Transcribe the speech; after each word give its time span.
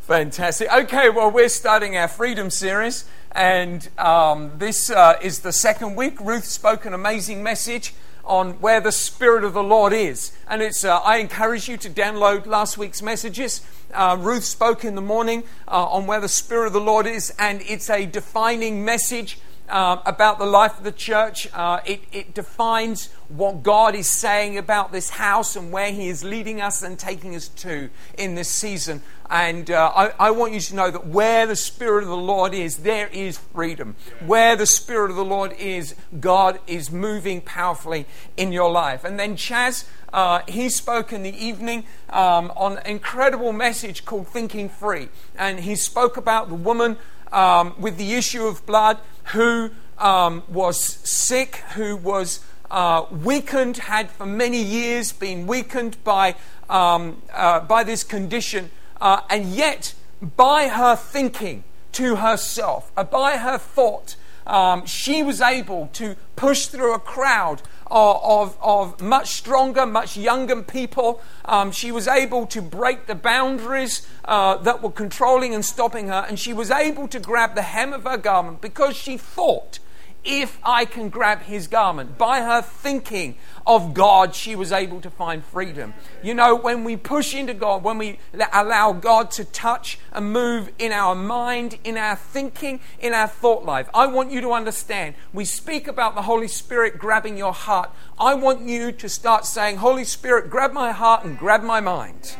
Fantastic. 0.01 0.73
Okay, 0.73 1.09
well, 1.09 1.31
we're 1.31 1.47
starting 1.47 1.95
our 1.95 2.09
Freedom 2.09 2.49
series, 2.49 3.05
and 3.31 3.87
um, 3.97 4.51
this 4.57 4.89
uh, 4.89 5.17
is 5.21 5.39
the 5.39 5.53
second 5.53 5.95
week. 5.95 6.19
Ruth 6.19 6.43
spoke 6.43 6.83
an 6.83 6.93
amazing 6.93 7.41
message 7.41 7.93
on 8.23 8.53
where 8.61 8.79
the 8.81 8.91
Spirit 8.91 9.43
of 9.43 9.53
the 9.53 9.63
Lord 9.63 9.93
is. 9.93 10.31
And 10.47 10.61
it's, 10.61 10.83
uh, 10.83 10.99
I 10.99 11.17
encourage 11.17 11.67
you 11.67 11.77
to 11.77 11.89
download 11.89 12.45
last 12.45 12.77
week's 12.77 13.01
messages. 13.01 13.61
Uh, 13.93 14.17
Ruth 14.19 14.43
spoke 14.43 14.85
in 14.85 14.95
the 14.95 15.01
morning 15.01 15.43
uh, 15.67 15.85
on 15.85 16.07
where 16.07 16.19
the 16.19 16.29
Spirit 16.29 16.67
of 16.67 16.73
the 16.73 16.81
Lord 16.81 17.07
is, 17.07 17.33
and 17.37 17.61
it's 17.61 17.89
a 17.89 18.05
defining 18.05 18.85
message 18.85 19.39
uh, 19.71 20.01
about 20.05 20.37
the 20.37 20.45
life 20.45 20.77
of 20.77 20.83
the 20.83 20.91
church. 20.91 21.47
Uh, 21.53 21.79
it, 21.85 22.01
it, 22.11 22.33
defines 22.33 23.07
what 23.29 23.63
God 23.63 23.95
is 23.95 24.07
saying 24.07 24.57
about 24.57 24.91
this 24.91 25.11
house 25.11 25.55
and 25.55 25.71
where 25.71 25.91
He 25.91 26.09
is 26.09 26.23
leading 26.23 26.61
us 26.61 26.83
and 26.83 26.99
taking 26.99 27.35
us 27.35 27.47
to 27.47 27.89
in 28.17 28.35
this 28.35 28.49
season. 28.49 29.01
And 29.31 29.71
uh, 29.71 29.93
I, 29.95 30.27
I, 30.27 30.31
want 30.31 30.51
you 30.51 30.59
to 30.59 30.75
know 30.75 30.91
that 30.91 31.07
where 31.07 31.47
the 31.47 31.55
Spirit 31.55 32.03
of 32.03 32.09
the 32.09 32.17
Lord 32.17 32.53
is, 32.53 32.77
there 32.79 33.07
is 33.07 33.37
freedom. 33.37 33.95
Where 34.25 34.57
the 34.57 34.65
Spirit 34.65 35.09
of 35.09 35.15
the 35.15 35.23
Lord 35.23 35.53
is, 35.53 35.95
God 36.19 36.59
is 36.67 36.91
moving 36.91 37.39
powerfully 37.39 38.07
in 38.35 38.51
your 38.51 38.69
life. 38.69 39.05
And 39.05 39.17
then 39.17 39.37
Chaz, 39.37 39.85
uh, 40.11 40.41
he 40.49 40.67
spoke 40.67 41.13
in 41.13 41.23
the 41.23 41.33
evening 41.33 41.85
um, 42.09 42.51
on 42.57 42.79
an 42.79 42.85
incredible 42.85 43.53
message 43.53 44.03
called 44.03 44.27
Thinking 44.27 44.67
Free. 44.67 45.07
And 45.37 45.61
he 45.61 45.77
spoke 45.77 46.17
about 46.17 46.49
the 46.49 46.55
woman 46.55 46.97
um, 47.31 47.73
with 47.79 47.95
the 47.95 48.15
issue 48.15 48.45
of 48.47 48.65
blood 48.65 48.97
who 49.27 49.71
um, 49.97 50.43
was 50.49 50.77
sick, 50.77 51.63
who 51.75 51.95
was 51.95 52.41
uh, 52.69 53.05
weakened, 53.09 53.77
had 53.77 54.09
for 54.09 54.25
many 54.25 54.61
years 54.61 55.13
been 55.13 55.47
weakened 55.47 56.03
by, 56.03 56.35
um, 56.69 57.21
uh, 57.33 57.61
by 57.61 57.85
this 57.85 58.03
condition, 58.03 58.69
uh, 59.01 59.21
and 59.29 59.47
yet 59.47 59.93
by 60.21 60.69
her 60.69 60.95
thinking 60.95 61.63
to 61.93 62.17
herself, 62.17 62.91
uh, 62.95 63.03
by 63.03 63.37
her 63.37 63.57
thought, 63.57 64.15
um, 64.47 64.85
she 64.85 65.23
was 65.23 65.41
able 65.41 65.89
to 65.93 66.15
push 66.35 66.67
through 66.67 66.93
a 66.93 66.99
crowd 66.99 67.61
of, 67.87 68.57
of, 68.61 69.01
much 69.01 69.31
stronger, 69.31 69.85
much 69.85 70.15
younger 70.15 70.61
people. 70.63 71.21
Um, 71.45 71.71
she 71.71 71.91
was 71.91 72.07
able 72.07 72.45
to 72.47 72.61
break 72.61 73.07
the 73.07 73.15
boundaries 73.15 74.07
uh, 74.25 74.57
that 74.57 74.81
were 74.81 74.91
controlling 74.91 75.53
and 75.53 75.63
stopping 75.63 76.07
her, 76.07 76.25
and 76.27 76.39
she 76.39 76.53
was 76.53 76.71
able 76.71 77.07
to 77.09 77.19
grab 77.19 77.55
the 77.55 77.61
hem 77.63 77.91
of 77.91 78.05
her 78.05 78.17
garment 78.17 78.61
because 78.61 78.95
she 78.95 79.17
thought 79.17 79.79
if 80.23 80.59
I 80.63 80.85
can 80.85 81.09
grab 81.09 81.41
his 81.41 81.67
garment. 81.67 82.17
By 82.17 82.41
her 82.41 82.61
thinking 82.61 83.35
of 83.65 83.93
God, 83.93 84.35
she 84.35 84.55
was 84.55 84.71
able 84.71 85.01
to 85.01 85.09
find 85.09 85.43
freedom. 85.43 85.93
You 86.21 86.33
know, 86.33 86.55
when 86.55 86.83
we 86.83 86.95
push 86.97 87.33
into 87.33 87.53
God, 87.53 87.83
when 87.83 87.97
we 87.97 88.19
allow 88.53 88.93
God 88.93 89.31
to 89.31 89.45
touch 89.45 89.99
and 90.11 90.31
move 90.31 90.71
in 90.77 90.91
our 90.91 91.15
mind, 91.15 91.79
in 91.83 91.97
our 91.97 92.15
thinking, 92.15 92.79
in 92.99 93.13
our 93.13 93.27
thought 93.27 93.65
life, 93.65 93.89
I 93.93 94.07
want 94.07 94.31
you 94.31 94.41
to 94.41 94.51
understand. 94.51 95.15
We 95.33 95.45
speak 95.45 95.87
about 95.87 96.15
the 96.15 96.23
Holy 96.23 96.47
Spirit 96.47 96.99
grabbing 96.99 97.37
your 97.37 97.53
heart. 97.53 97.91
I 98.19 98.35
want 98.35 98.61
you 98.61 98.91
to 98.91 99.09
start 99.09 99.45
saying, 99.45 99.77
Holy 99.77 100.03
Spirit, 100.03 100.49
grab 100.49 100.71
my 100.71 100.91
heart 100.91 101.25
and 101.25 101.37
grab 101.37 101.63
my 101.63 101.81
mind. 101.81 102.35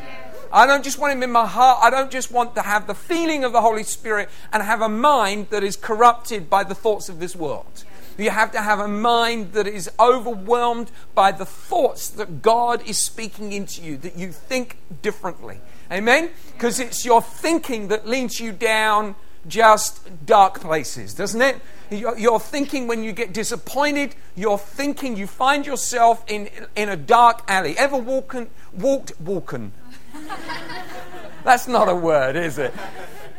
I 0.54 0.66
don't 0.66 0.84
just 0.84 1.00
want 1.00 1.14
Him 1.14 1.24
in 1.24 1.32
my 1.32 1.46
heart. 1.46 1.80
I 1.82 1.90
don't 1.90 2.12
just 2.12 2.32
want 2.32 2.56
to 2.56 2.62
have 2.62 2.88
the 2.88 2.96
feeling 2.96 3.44
of 3.44 3.54
the 3.54 3.62
Holy 3.62 3.84
Spirit 3.84 4.30
and 4.52 4.62
have 4.62 4.82
a 4.82 4.90
mind 4.90 5.48
that 5.50 5.64
is 5.64 5.76
corrupted 5.76 6.50
by 6.50 6.64
the 6.64 6.76
thoughts 6.76 7.10
of 7.10 7.20
this 7.20 7.36
world. 7.36 7.86
You 8.18 8.30
have 8.30 8.52
to 8.52 8.62
have 8.62 8.80
a 8.80 8.88
mind 8.88 9.54
that 9.54 9.68
is 9.68 9.90
overwhelmed 10.00 10.92
by 11.16 11.32
the 11.32 11.46
thoughts 11.46 12.10
that 12.10 12.42
God 12.42 12.88
is 12.88 12.98
speaking 12.98 13.54
into 13.54 13.82
you, 13.82 13.98
that 13.98 14.18
you 14.18 14.32
think 14.32 14.78
differently. 15.02 15.60
Amen? 15.92 16.30
Because 16.54 16.80
it's 16.80 17.06
your 17.06 17.22
thinking 17.22 17.88
that 17.88 18.08
leads 18.08 18.40
you 18.40 18.52
down 18.52 19.16
just 19.48 20.26
dark 20.26 20.60
places, 20.60 21.14
doesn't 21.14 21.42
it? 21.42 21.60
You're 21.90 22.40
thinking 22.40 22.88
when 22.88 23.04
you 23.04 23.12
get 23.12 23.34
disappointed, 23.34 24.16
you're 24.36 24.58
thinking 24.58 25.18
you 25.18 25.28
find 25.28 25.66
yourself 25.66 26.24
in, 26.28 26.50
in 26.76 26.90
a 26.90 26.96
dark 26.96 27.44
alley. 27.48 27.78
Ever 27.78 27.98
walking, 27.98 28.50
walked, 28.72 29.20
walking, 29.20 29.74
that's 31.44 31.68
not 31.68 31.90
a 31.90 31.96
word, 31.96 32.36
is 32.36 32.58
it? 32.58 32.74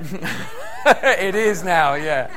it 0.86 1.34
is 1.34 1.62
now, 1.62 1.94
yeah. 1.94 2.30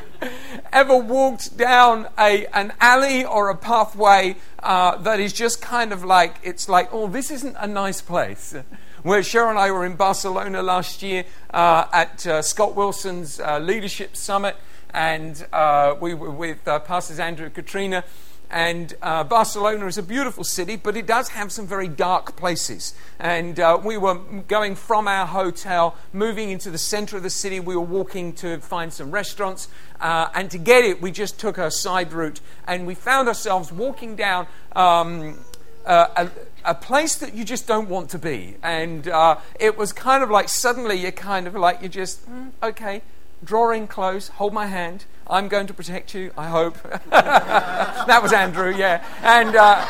Ever 0.71 0.97
walked 0.97 1.57
down 1.57 2.07
a, 2.17 2.45
an 2.47 2.73
alley 2.79 3.25
or 3.25 3.49
a 3.49 3.55
pathway 3.55 4.35
uh, 4.61 4.97
that 4.97 5.19
is 5.19 5.33
just 5.33 5.61
kind 5.61 5.91
of 5.91 6.03
like, 6.03 6.35
it's 6.43 6.69
like, 6.69 6.89
oh, 6.91 7.07
this 7.07 7.31
isn't 7.31 7.55
a 7.59 7.67
nice 7.67 8.01
place? 8.01 8.55
Where 9.03 9.21
Cheryl 9.21 9.51
and 9.51 9.59
I 9.59 9.71
were 9.71 9.85
in 9.85 9.95
Barcelona 9.95 10.63
last 10.63 11.03
year 11.03 11.25
uh, 11.53 11.85
at 11.93 12.25
uh, 12.25 12.41
Scott 12.41 12.75
Wilson's 12.75 13.39
uh, 13.39 13.59
Leadership 13.59 14.15
Summit, 14.17 14.55
and 14.91 15.45
uh, 15.53 15.95
we 15.99 16.13
were 16.13 16.31
with 16.31 16.67
uh, 16.67 16.79
Pastors 16.79 17.19
Andrew 17.19 17.45
and 17.45 17.53
Katrina 17.53 18.03
and 18.49 18.93
uh, 19.01 19.23
Barcelona 19.23 19.85
is 19.87 19.97
a 19.97 20.03
beautiful 20.03 20.43
city, 20.43 20.75
but 20.75 20.95
it 20.95 21.05
does 21.05 21.29
have 21.29 21.51
some 21.51 21.67
very 21.67 21.87
dark 21.87 22.35
places. 22.35 22.93
And 23.19 23.59
uh, 23.59 23.79
we 23.83 23.97
were 23.97 24.15
going 24.15 24.75
from 24.75 25.07
our 25.07 25.25
hotel, 25.25 25.95
moving 26.13 26.49
into 26.49 26.69
the 26.69 26.77
center 26.77 27.17
of 27.17 27.23
the 27.23 27.29
city. 27.29 27.59
We 27.59 27.75
were 27.75 27.81
walking 27.81 28.33
to 28.33 28.59
find 28.59 28.93
some 28.93 29.11
restaurants. 29.11 29.67
Uh, 29.99 30.29
and 30.33 30.51
to 30.51 30.57
get 30.57 30.83
it, 30.83 31.01
we 31.01 31.11
just 31.11 31.39
took 31.39 31.57
a 31.57 31.71
side 31.71 32.13
route. 32.13 32.39
And 32.67 32.85
we 32.85 32.95
found 32.95 33.27
ourselves 33.27 33.71
walking 33.71 34.15
down 34.15 34.47
um, 34.75 35.39
a, 35.85 36.29
a, 36.63 36.75
place 36.75 37.15
that 37.15 37.33
you 37.33 37.43
just 37.43 37.67
don't 37.67 37.89
want 37.89 38.09
to 38.11 38.19
be. 38.19 38.55
And 38.61 39.07
uh, 39.07 39.37
it 39.59 39.77
was 39.77 39.93
kind 39.93 40.23
of 40.23 40.29
like 40.29 40.49
suddenly 40.49 40.95
you're 40.95 41.11
kind 41.11 41.47
of 41.47 41.55
like, 41.55 41.81
you're 41.81 41.89
just, 41.89 42.29
mm, 42.29 42.51
okay, 42.61 43.01
draw 43.43 43.71
in 43.71 43.87
close, 43.87 44.29
hold 44.29 44.53
my 44.53 44.67
hand. 44.67 45.05
I'm 45.27 45.47
going 45.47 45.65
to 45.67 45.73
protect 45.73 46.13
you, 46.13 46.31
I 46.37 46.47
hope. 46.47 46.77
that 47.09 48.19
was 48.21 48.31
Andrew, 48.31 48.75
yeah. 48.75 49.03
And 49.23 49.55
uh, 49.55 49.85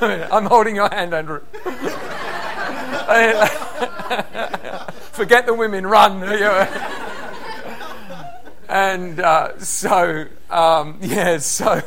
I'm 0.32 0.46
holding 0.46 0.76
your 0.76 0.88
hand, 0.88 1.12
Andrew. 1.14 1.40
Forget 5.12 5.46
the 5.46 5.54
women, 5.54 5.86
run. 5.86 6.22
and 8.68 9.18
uh, 9.18 9.58
so, 9.58 10.26
um, 10.50 10.98
yeah, 11.00 11.38
so 11.38 11.82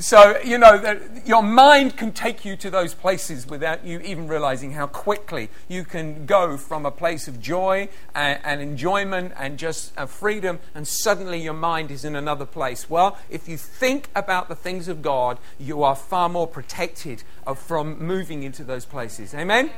so, 0.00 0.38
you 0.40 0.58
know, 0.58 0.98
your 1.24 1.42
mind 1.42 1.96
can 1.96 2.12
take 2.12 2.44
you 2.44 2.56
to 2.56 2.70
those 2.70 2.94
places 2.94 3.46
without 3.46 3.84
you 3.84 4.00
even 4.00 4.28
realizing 4.28 4.72
how 4.72 4.86
quickly 4.86 5.50
you 5.68 5.84
can 5.84 6.26
go 6.26 6.56
from 6.56 6.86
a 6.86 6.90
place 6.90 7.28
of 7.28 7.40
joy 7.40 7.88
and, 8.14 8.40
and 8.42 8.60
enjoyment 8.60 9.32
and 9.38 9.58
just 9.58 9.92
uh, 9.98 10.06
freedom, 10.06 10.58
and 10.74 10.88
suddenly 10.88 11.40
your 11.40 11.54
mind 11.54 11.90
is 11.90 12.04
in 12.04 12.16
another 12.16 12.46
place. 12.46 12.88
Well, 12.88 13.18
if 13.28 13.48
you 13.48 13.56
think 13.56 14.08
about 14.14 14.48
the 14.48 14.56
things 14.56 14.88
of 14.88 15.02
God, 15.02 15.38
you 15.58 15.82
are 15.82 15.94
far 15.94 16.28
more 16.28 16.46
protected 16.46 17.22
from 17.56 18.02
moving 18.04 18.42
into 18.42 18.64
those 18.64 18.84
places. 18.84 19.34
Amen? 19.34 19.70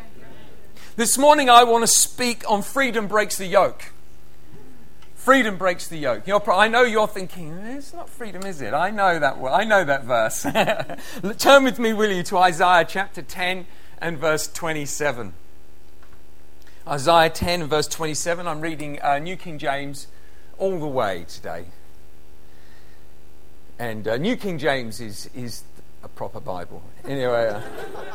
This 0.94 1.16
morning, 1.16 1.48
I 1.48 1.64
want 1.64 1.82
to 1.82 1.88
speak 1.88 2.48
on 2.50 2.62
freedom 2.62 3.06
breaks 3.06 3.38
the 3.38 3.46
yoke. 3.46 3.92
Freedom 5.22 5.56
breaks 5.56 5.86
the 5.86 5.98
yoke. 5.98 6.26
You're, 6.26 6.52
I 6.52 6.66
know 6.66 6.82
you're 6.82 7.06
thinking, 7.06 7.52
it's 7.52 7.94
not 7.94 8.10
freedom, 8.10 8.44
is 8.44 8.60
it? 8.60 8.74
I 8.74 8.90
know 8.90 9.20
that 9.20 9.38
well. 9.38 9.54
I 9.54 9.62
know 9.62 9.84
that 9.84 10.02
verse. 10.02 10.42
Turn 11.38 11.62
with 11.62 11.78
me, 11.78 11.92
will 11.92 12.10
you, 12.10 12.24
to 12.24 12.38
Isaiah 12.38 12.84
chapter 12.84 13.22
10 13.22 13.66
and 13.98 14.18
verse 14.18 14.48
27. 14.48 15.32
Isaiah 16.88 17.30
10 17.30 17.60
and 17.60 17.70
verse 17.70 17.86
27. 17.86 18.48
I'm 18.48 18.60
reading 18.60 19.00
uh, 19.00 19.20
New 19.20 19.36
King 19.36 19.58
James 19.58 20.08
all 20.58 20.80
the 20.80 20.88
way 20.88 21.24
today. 21.28 21.66
And 23.78 24.08
uh, 24.08 24.16
New 24.16 24.36
King 24.36 24.58
James 24.58 25.00
is, 25.00 25.30
is 25.36 25.62
a 26.02 26.08
proper 26.08 26.40
Bible. 26.40 26.82
Anyway, 27.04 27.46
uh, 27.46 27.60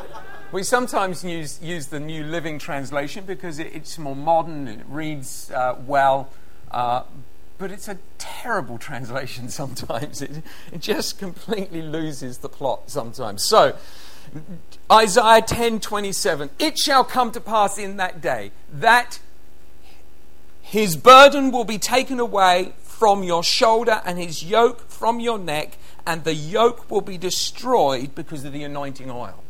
we 0.51 0.61
sometimes 0.61 1.23
use, 1.23 1.57
use 1.63 1.87
the 1.87 2.01
New 2.01 2.25
Living 2.25 2.59
Translation 2.59 3.23
because 3.23 3.59
it, 3.59 3.73
it's 3.73 3.97
more 3.97 4.13
modern, 4.13 4.67
and 4.67 4.81
it 4.81 4.87
reads 4.89 5.49
uh, 5.51 5.77
well. 5.87 6.29
Uh, 6.71 7.03
but 7.57 7.71
it's 7.71 7.87
a 7.87 7.97
terrible 8.17 8.77
translation 8.77 9.49
sometimes. 9.61 10.21
It, 10.21 10.43
it, 10.71 10.81
just 10.81 11.17
completely 11.17 11.81
loses 11.81 12.39
the 12.39 12.49
plot 12.49 12.89
sometimes. 12.89 13.45
So, 13.45 13.77
Isaiah 14.91 15.41
10:27, 15.41 16.49
it 16.59 16.77
shall 16.77 17.03
come 17.03 17.31
to 17.31 17.41
pass 17.41 17.77
in 17.77 17.97
that 17.97 18.21
day 18.21 18.51
that 18.71 19.19
his 20.61 20.97
burden 20.97 21.51
will 21.51 21.63
be 21.63 21.77
taken 21.77 22.19
away 22.19 22.73
from 22.81 23.23
your 23.23 23.43
shoulder 23.43 24.01
and 24.05 24.17
his 24.17 24.43
yoke 24.43 24.89
from 24.89 25.19
your 25.19 25.37
neck, 25.37 25.77
and 26.05 26.23
the 26.23 26.33
yoke 26.33 26.89
will 26.91 27.01
be 27.01 27.17
destroyed 27.17 28.13
because 28.15 28.43
of 28.43 28.51
the 28.53 28.63
anointing 28.63 29.09
oil. 29.09 29.43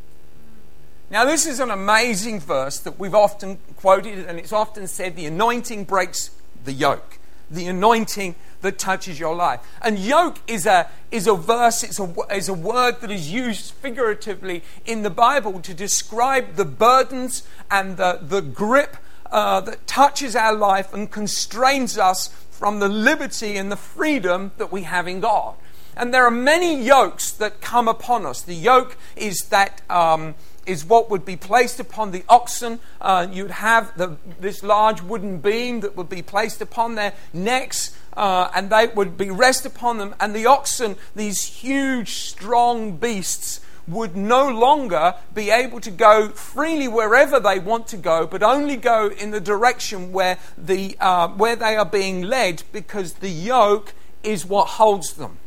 Now, 1.10 1.24
this 1.24 1.46
is 1.46 1.62
an 1.62 1.72
amazing 1.72 2.42
verse 2.42 2.80
that 2.80 3.00
we've 3.00 3.16
often 3.16 3.60
quoted, 3.78 4.28
and 4.28 4.38
it's 4.38 4.52
often 4.52 4.88
said 4.88 5.16
the 5.16 5.26
anointing 5.26 5.86
breaks 5.86 6.32
the 6.66 6.74
yoke. 6.74 7.20
The 7.50 7.68
anointing 7.68 8.36
that 8.62 8.78
touches 8.78 9.20
your 9.20 9.36
life. 9.36 9.62
And 9.82 10.00
yoke 10.00 10.40
is 10.48 10.66
a, 10.66 10.90
is 11.12 11.28
a 11.28 11.36
verse, 11.36 11.84
it's 11.84 12.00
a, 12.00 12.14
is 12.32 12.50
a 12.50 12.54
word 12.54 13.02
that 13.02 13.12
is 13.12 13.32
used 13.32 13.74
figuratively 13.74 14.64
in 14.86 15.04
the 15.04 15.10
Bible 15.10 15.60
to 15.62 15.74
describe 15.74 16.56
the 16.56 16.66
burdens 16.66 17.48
and 17.70 17.98
the, 17.98 18.20
the 18.22 18.42
grip 18.42 18.98
uh, 19.32 19.62
that 19.62 19.86
touches 19.88 20.36
our 20.36 20.56
life 20.56 20.94
and 20.94 21.12
constrains 21.12 21.98
us 21.98 22.28
from 22.50 22.80
the 22.80 22.90
liberty 22.90 23.56
and 23.56 23.72
the 23.72 23.78
freedom 23.78 24.52
that 24.58 24.72
we 24.72 24.84
have 24.84 25.08
in 25.08 25.20
God. 25.20 25.56
And 25.96 26.14
there 26.14 26.26
are 26.26 26.32
many 26.32 26.82
yokes 26.82 27.32
that 27.32 27.62
come 27.62 27.88
upon 27.88 28.26
us. 28.26 28.42
The 28.42 28.56
yoke 28.56 28.98
is 29.16 29.48
that. 29.50 29.82
Um, 29.90 30.36
is 30.68 30.86
what 30.86 31.10
would 31.10 31.26
be 31.26 31.36
placed 31.36 31.80
upon 31.80 32.12
the 32.12 32.24
oxen. 32.28 32.80
Uh, 33.02 33.28
you'd 33.32 33.52
have 33.52 33.98
the, 33.98 34.18
this 34.40 34.64
large 34.64 35.02
wooden 35.02 35.40
beam 35.40 35.80
that 35.80 35.96
would 35.96 36.10
be 36.10 36.22
placed 36.22 36.62
upon 36.62 36.96
their 36.96 37.14
necks, 37.34 37.98
uh, 38.16 38.50
and 38.54 38.70
they 38.70 38.88
would 38.88 39.18
be 39.18 39.30
rest 39.30 39.66
upon 39.66 39.98
them. 39.98 40.14
And 40.20 40.36
the 40.36 40.46
oxen, 40.46 40.96
these 41.16 41.44
huge, 41.44 42.10
strong 42.14 42.98
beasts, 42.98 43.62
would 43.88 44.18
no 44.18 44.50
longer 44.50 45.16
be 45.34 45.50
able 45.50 45.80
to 45.80 45.92
go 45.92 46.30
freely 46.30 46.88
wherever 46.88 47.40
they 47.40 47.58
want 47.58 47.88
to 47.88 47.98
go, 47.98 48.28
but 48.28 48.44
only 48.44 48.76
go 48.76 49.08
in 49.08 49.32
the 49.32 49.40
direction 49.40 50.12
where, 50.12 50.38
the, 50.58 50.98
uh, 51.00 51.30
where 51.30 51.56
they 51.56 51.78
are 51.78 51.86
being 51.86 52.22
led 52.22 52.64
because 52.74 53.14
the 53.14 53.30
yoke 53.30 53.94
is 54.24 54.46
what 54.46 54.68
holds 54.68 55.14
them. 55.14 55.38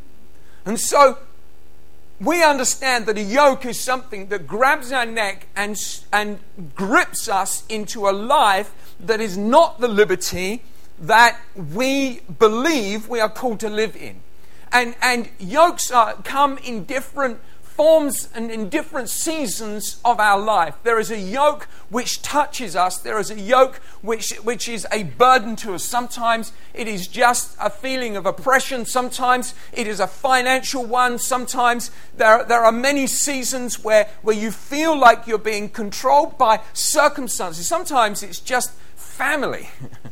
And 0.64 0.80
so 0.80 1.18
we 2.20 2.44
understand 2.44 3.06
that 3.06 3.16
a 3.16 3.22
yoke 3.22 3.64
is 3.64 3.80
something 3.80 4.26
that 4.26 4.46
grabs 4.46 4.92
our 4.92 5.06
neck 5.06 5.46
and, 5.56 5.76
and 6.12 6.38
grips 6.74 7.28
us 7.28 7.64
into 7.68 8.08
a 8.08 8.12
life 8.12 8.94
that 9.00 9.20
is 9.20 9.38
not 9.38 9.80
the 9.80 9.88
liberty 9.88 10.62
that 11.00 11.40
we 11.56 12.20
believe 12.38 13.08
we 13.08 13.20
are 13.20 13.30
called 13.30 13.60
to 13.60 13.70
live 13.70 13.96
in. 13.96 14.20
And, 14.70 14.94
and 15.00 15.30
yokes 15.38 15.90
are, 15.90 16.14
come 16.22 16.58
in 16.58 16.84
different 16.84 17.40
forms 17.80 18.28
and 18.34 18.50
in 18.50 18.68
different 18.68 19.08
seasons 19.08 20.02
of 20.04 20.20
our 20.20 20.38
life. 20.38 20.74
There 20.82 21.00
is 21.00 21.10
a 21.10 21.18
yoke 21.18 21.66
which 21.88 22.20
touches 22.20 22.76
us, 22.76 22.98
there 22.98 23.18
is 23.18 23.30
a 23.30 23.40
yoke 23.40 23.76
which, 24.02 24.32
which 24.40 24.68
is 24.68 24.86
a 24.92 25.04
burden 25.04 25.56
to 25.56 25.72
us. 25.72 25.82
Sometimes 25.82 26.52
it 26.74 26.86
is 26.86 27.06
just 27.06 27.56
a 27.58 27.70
feeling 27.70 28.18
of 28.18 28.26
oppression, 28.26 28.84
sometimes 28.84 29.54
it 29.72 29.86
is 29.86 29.98
a 29.98 30.06
financial 30.06 30.84
one, 30.84 31.18
sometimes 31.18 31.90
there, 32.18 32.44
there 32.44 32.60
are 32.60 32.70
many 32.70 33.06
seasons 33.06 33.82
where, 33.82 34.08
where 34.20 34.36
you 34.36 34.50
feel 34.50 34.94
like 34.94 35.26
you're 35.26 35.38
being 35.38 35.70
controlled 35.70 36.36
by 36.36 36.60
circumstances. 36.74 37.66
Sometimes 37.66 38.22
it's 38.22 38.40
just 38.40 38.72
family. 38.94 39.70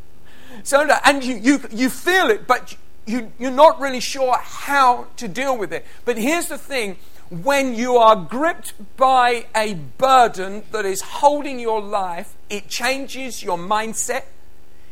so, 0.63 0.89
and 1.05 1.23
you, 1.23 1.35
you, 1.37 1.61
you 1.71 1.91
feel 1.91 2.31
it, 2.31 2.47
but 2.47 2.79
you, 3.05 3.31
you're 3.39 3.51
not 3.51 3.79
really 3.79 4.01
sure 4.01 4.39
how 4.41 5.09
to 5.19 5.29
deal 5.29 5.55
with 5.55 5.71
it. 5.71 5.85
But 6.07 6.17
here's 6.17 6.49
the 6.49 6.57
thing 6.57 6.97
when 7.31 7.75
you 7.75 7.97
are 7.97 8.17
gripped 8.17 8.73
by 8.97 9.47
a 9.55 9.75
burden 9.75 10.63
that 10.73 10.87
is 10.87 11.03
holding 11.03 11.59
your 11.59 11.81
life, 11.81 12.35
it 12.49 12.69
changes 12.69 13.43
your 13.43 13.59
mindset, 13.59 14.25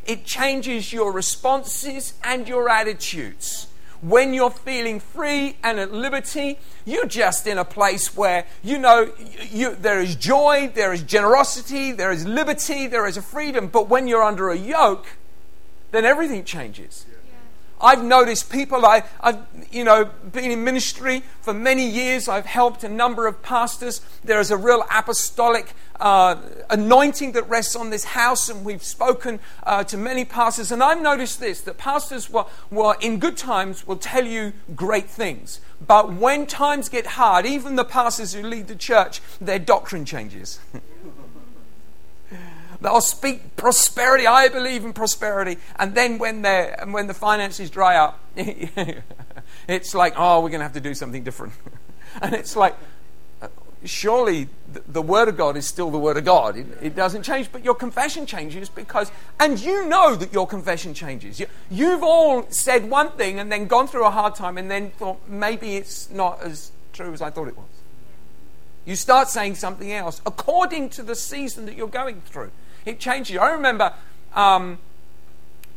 it 0.05 0.25
changes 0.25 0.93
your 0.93 1.13
responses 1.13 2.15
and 2.23 2.47
your 2.47 2.69
attitudes. 2.69 3.69
When 4.03 4.35
you're 4.35 4.51
feeling 4.51 5.01
free 5.01 5.57
and 5.65 5.81
at 5.81 5.93
liberty, 5.93 6.59
you're 6.85 7.07
just 7.07 7.47
in 7.47 7.57
a 7.57 7.65
place 7.65 8.15
where 8.15 8.45
you 8.63 8.79
know 8.79 9.11
you, 9.51 9.75
there 9.75 10.01
is 10.01 10.15
joy, 10.15 10.71
there 10.75 10.93
is 10.93 11.03
generosity, 11.03 11.93
there 11.93 12.13
is 12.13 12.27
liberty, 12.27 12.87
there 12.87 13.07
is 13.07 13.17
a 13.17 13.23
freedom. 13.23 13.69
But 13.69 13.89
when 13.89 14.07
you're 14.07 14.23
under 14.23 14.51
a 14.51 14.57
yoke, 14.57 15.17
then 15.93 16.05
everything 16.05 16.45
changes. 16.45 17.07
I've 17.81 18.03
noticed 18.03 18.51
people, 18.51 18.87
I, 18.87 19.03
have 19.23 19.47
you 19.71 19.85
know, 19.85 20.07
been 20.33 20.51
in 20.51 20.65
ministry 20.65 21.23
for 21.41 21.53
many 21.53 21.89
years. 21.89 22.29
I've 22.29 22.47
helped 22.47 22.85
a 22.85 22.89
number 22.89 23.27
of 23.27 23.43
pastors. 23.43 24.01
There 24.25 24.41
is 24.41 24.51
a 24.51 24.57
real 24.57 24.85
apostolic 24.91 25.75
uh, 26.01 26.37
anointing 26.71 27.33
that 27.33 27.49
rests 27.49 27.77
on 27.77 27.91
this 27.91 28.05
house, 28.05 28.49
and 28.49 28.65
we've 28.65 28.83
spoken 28.83 29.41
uh, 29.65 29.85
to 29.85 29.97
many 29.97 30.25
pastors. 30.25 30.73
And 30.73 30.83
I've 30.83 31.01
noticed 31.01 31.41
this 31.41 31.61
that 31.63 31.79
pastors, 31.79 32.31
will, 32.31 32.49
will, 32.71 32.93
in 33.01 33.19
good 33.19 33.37
times, 33.37 33.87
will 33.87 33.97
tell 33.97 34.25
you 34.25 34.53
great 34.75 35.09
things. 35.11 35.61
But 35.87 36.13
when 36.13 36.47
times 36.47 36.89
get 36.89 37.07
hard, 37.07 37.45
even 37.45 37.77
the 37.77 37.85
pastors 37.85 38.33
who 38.33 38.43
lead 38.43 38.69
the 38.69 38.77
church, 38.77 39.21
their 39.41 39.59
doctrine 39.59 40.05
changes. 40.05 40.61
They'll 42.87 43.01
speak 43.01 43.57
prosperity. 43.57 44.29
I 44.29 44.49
believe 44.49 44.85
in 44.85 44.93
prosperity. 44.93 45.59
And 45.75 45.97
then 45.97 46.19
when, 46.19 46.45
when 46.93 47.09
the 47.09 47.15
finances 47.15 47.69
dry 47.69 47.97
up, 47.97 48.21
it's 49.67 49.93
like, 49.93 50.15
oh, 50.17 50.41
we're 50.41 50.51
going 50.51 50.61
to 50.61 50.67
have 50.67 50.75
to 50.75 50.81
do 50.81 50.95
something 50.95 51.25
different. 51.25 51.53
and 52.23 52.33
it's 52.33 52.55
like, 52.55 52.77
uh, 53.43 53.49
surely 53.85 54.49
the, 54.87 55.03
Word 55.03 55.27
of 55.27 55.37
God 55.37 55.57
is 55.57 55.67
still 55.67 55.91
the 55.91 55.99
Word 55.99 56.17
of 56.17 56.25
God. 56.25 56.57
It, 56.57 56.67
it, 56.81 56.95
doesn't 56.95 57.25
change, 57.25 57.51
but 57.51 57.65
your 57.65 57.75
confession 57.75 58.25
changes 58.25 58.69
because, 58.69 59.11
and 59.41 59.59
you 59.59 59.89
know 59.89 60.15
that 60.15 60.33
your 60.33 60.47
confession 60.47 60.95
changes. 60.95 61.41
You, 61.41 61.47
you've 61.69 62.05
all 62.05 62.49
said 62.51 62.89
one 62.89 63.11
thing 63.11 63.41
and 63.41 63.51
then 63.51 63.67
gone 63.67 63.89
through 63.89 64.07
a 64.07 64.11
hard 64.11 64.37
time 64.37 64.59
and 64.59 64.71
then 64.71 64.91
thought, 64.91 65.29
maybe 65.29 65.75
it's 65.75 66.09
not 66.09 66.41
as 66.41 66.71
true 66.93 67.13
as 67.13 67.21
I 67.21 67.31
thought 67.31 67.49
it 67.49 67.57
was. 67.57 67.67
You 68.85 68.95
start 68.95 69.27
saying 69.27 69.57
something 69.57 69.91
else 69.91 70.23
according 70.25 70.91
to 70.91 71.03
the 71.03 71.17
season 71.17 71.67
that 71.67 71.75
you're 71.75 71.89
going 71.89 72.21
through 72.21 72.53
it 72.87 73.01
changes 73.01 73.35
you. 73.35 73.41
I 73.41 73.51
remember 73.51 73.93
um, 74.33 74.79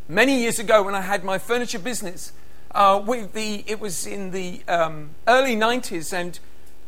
many 0.07 0.39
years 0.39 0.59
ago 0.59 0.83
when 0.83 0.95
I 0.95 1.01
had 1.01 1.23
my 1.23 1.39
furniture 1.39 1.79
business, 1.79 2.31
uh, 2.71 3.01
the, 3.01 3.63
it 3.65 3.79
was 3.79 4.06
in 4.06 4.29
the 4.29 4.61
um, 4.67 5.09
early 5.27 5.56
90s, 5.56 6.13
and, 6.13 6.39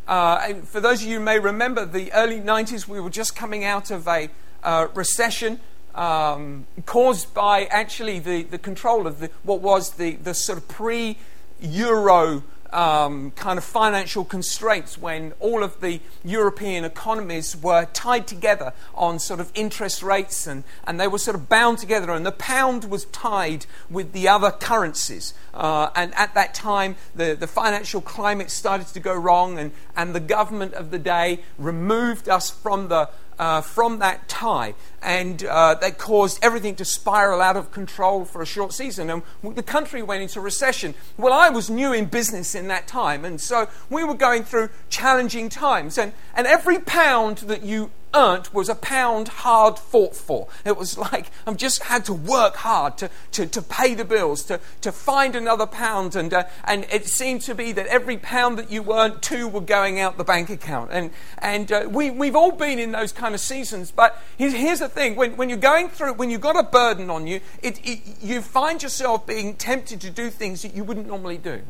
uh, 0.07 0.39
and, 0.47 0.68
for 0.68 0.79
those 0.79 1.01
of 1.01 1.07
you 1.07 1.18
who 1.18 1.23
may 1.23 1.39
remember, 1.39 1.85
the 1.85 2.13
early 2.13 2.39
90s, 2.39 2.88
we 2.88 3.01
were 3.01 3.09
just 3.09 3.35
coming 3.35 3.66
out 3.66 3.90
of 3.90 4.07
a 4.07 4.30
uh, 4.63 4.87
recession. 4.94 5.59
Um, 5.94 6.68
caused 6.85 7.33
by 7.33 7.66
actually 7.66 8.19
the, 8.19 8.44
the 8.44 8.57
control 8.57 9.07
of 9.07 9.19
the, 9.19 9.30
what 9.44 9.59
was 9.59 9.95
the, 9.95 10.16
the 10.16 10.33
sort 10.33 10.57
of 10.57 10.69
pre 10.69 11.18
Euro 11.59 12.44
um, 12.73 13.31
kind 13.31 13.57
of 13.57 13.63
financial 13.63 14.23
constraints 14.23 14.97
when 14.97 15.33
all 15.40 15.63
of 15.63 15.81
the 15.81 15.99
European 16.23 16.83
economies 16.85 17.56
were 17.56 17.85
tied 17.94 18.28
together 18.28 18.73
on 18.95 19.19
sort 19.19 19.40
of 19.40 19.51
interest 19.56 20.04
rates 20.04 20.47
and, 20.47 20.63
and 20.85 20.99
they 20.99 21.07
were 21.07 21.18
sort 21.18 21.35
of 21.35 21.49
bound 21.49 21.78
together, 21.78 22.11
and 22.11 22.25
the 22.25 22.31
pound 22.31 22.85
was 22.85 23.06
tied 23.06 23.66
with 23.90 24.13
the 24.13 24.28
other 24.28 24.51
currencies. 24.51 25.33
Uh, 25.54 25.90
and 25.95 26.13
at 26.16 26.33
that 26.33 26.54
time, 26.54 26.95
the, 27.16 27.35
the 27.35 27.47
financial 27.47 28.01
climate 28.01 28.49
started 28.49 28.87
to 28.87 28.99
go 28.99 29.13
wrong, 29.13 29.59
and, 29.59 29.71
and 29.95 30.16
the 30.16 30.19
government 30.19 30.73
of 30.73 30.92
the 30.92 30.99
day 30.99 31.40
removed 31.57 32.30
us 32.30 32.49
from 32.49 32.87
the 32.87 33.09
uh, 33.40 33.61
from 33.61 34.00
that 34.00 34.28
tie, 34.28 34.73
and 35.02 35.44
uh, 35.44 35.76
that 35.76 35.97
caused 35.97 36.40
everything 36.44 36.76
to 36.76 36.85
spiral 36.85 37.42
out 37.42 37.57
of 37.57 37.71
control 37.71 38.26
for 38.26 38.42
a 38.42 38.45
short 38.45 38.73
season. 38.73 39.09
And 39.09 39.23
the 39.44 39.64
country 39.64 40.04
went 40.04 40.21
into 40.21 40.40
recession. 40.42 40.94
Well, 41.18 41.33
I 41.33 41.50
was 41.50 41.69
new 41.69 41.94
in 41.94 42.06
business 42.06 42.56
in 42.56 42.68
that 42.68 42.88
time, 42.88 43.26
and 43.26 43.40
so 43.40 43.68
we 43.90 44.04
were 44.04 44.16
going 44.16 44.44
through 44.44 44.69
challenging 44.90 45.50
times. 45.50 45.97
And, 45.97 46.14
and 46.35 46.47
every 46.47 46.80
pound 46.80 47.40
that 47.40 47.64
you 47.64 47.92
earned 48.13 48.47
was 48.49 48.69
a 48.69 48.75
pound 48.75 49.27
hard 49.27 49.77
fought 49.77 50.15
for. 50.15 50.47
It 50.65 50.77
was 50.77 50.97
like 50.97 51.31
I've 51.47 51.57
just 51.57 51.83
had 51.83 52.06
to 52.06 52.13
work 52.13 52.56
hard 52.57 52.97
to, 52.99 53.09
to, 53.31 53.45
to 53.47 53.61
pay 53.61 53.94
the 53.94 54.06
bills, 54.06 54.44
to, 54.45 54.59
to 54.81 54.91
find 54.91 55.35
another 55.35 55.65
pound. 55.65 56.15
And, 56.15 56.33
uh, 56.33 56.44
and 56.63 56.85
it 56.91 57.07
seemed 57.07 57.41
to 57.41 57.56
be 57.56 57.71
that 57.73 57.87
every 57.87 58.18
pound 58.18 58.57
that 58.57 58.71
you 58.71 58.94
earned, 58.94 59.21
two 59.21 59.47
were 59.47 59.61
going 59.61 59.99
out 59.99 60.18
the 60.18 60.23
bank 60.23 60.49
account. 60.49 60.91
And, 60.91 61.11
and 61.37 61.71
uh, 61.71 61.87
we, 61.89 62.09
we've 62.09 62.35
all 62.35 62.51
been 62.51 62.80
in 62.80 62.91
those 62.91 63.11
kind 63.11 63.33
of 63.33 63.41
seasons. 63.41 63.91
But 63.91 64.21
here's, 64.37 64.80
the 64.80 64.89
thing 64.89 65.15
when, 65.15 65.37
when 65.37 65.49
you're 65.49 65.57
going 65.57 65.89
through, 65.89 66.13
when 66.13 66.30
you've 66.30 66.41
got 66.41 66.57
a 66.57 66.63
burden 66.63 67.09
on 67.09 67.27
you, 67.27 67.39
it, 67.61 67.80
it, 67.85 67.99
you 68.21 68.41
find 68.41 68.81
yourself 68.81 69.25
being 69.27 69.56
tempted 69.56 70.01
to 70.01 70.09
do 70.09 70.30
things 70.30 70.61
that 70.63 70.75
you 70.75 70.83
wouldn't 70.83 71.07
normally 71.07 71.37
do. 71.37 71.61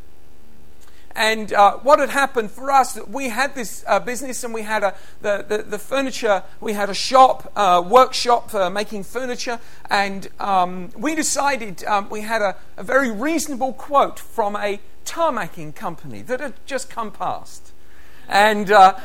And 1.16 1.52
uh, 1.54 1.78
what 1.78 2.00
had 2.00 2.10
happened 2.10 2.52
for 2.52 2.72
us, 2.72 2.98
we 3.08 3.30
had 3.30 3.54
this 3.56 3.84
uh, 3.88 4.00
business 4.00 4.44
and 4.44 4.54
we 4.54 4.62
had 4.62 4.84
a, 4.84 4.96
the, 5.22 5.46
the, 5.48 5.58
the, 5.64 5.80
furniture, 5.80 6.44
we 6.60 6.74
had 6.74 6.90
a 6.90 6.94
shop, 6.94 7.52
uh, 7.56 7.84
workshop 7.86 8.50
for 8.52 8.70
making 8.70 9.04
furniture. 9.04 9.60
And 9.90 10.30
um, 10.40 10.90
we 10.96 11.16
decided 11.16 11.84
um, 11.84 12.10
we 12.10 12.22
had 12.22 12.42
a, 12.42 12.56
a, 12.78 12.84
very 12.84 13.12
reasonable 13.12 13.74
quote 13.74 14.20
from 14.20 14.56
a 14.56 14.80
tarmacking 15.06 15.76
company 15.76 16.22
that 16.24 16.40
had 16.40 16.54
just 16.66 16.90
come 16.90 17.12
past. 17.12 17.72
And, 18.30 18.72
uh, 18.72 18.98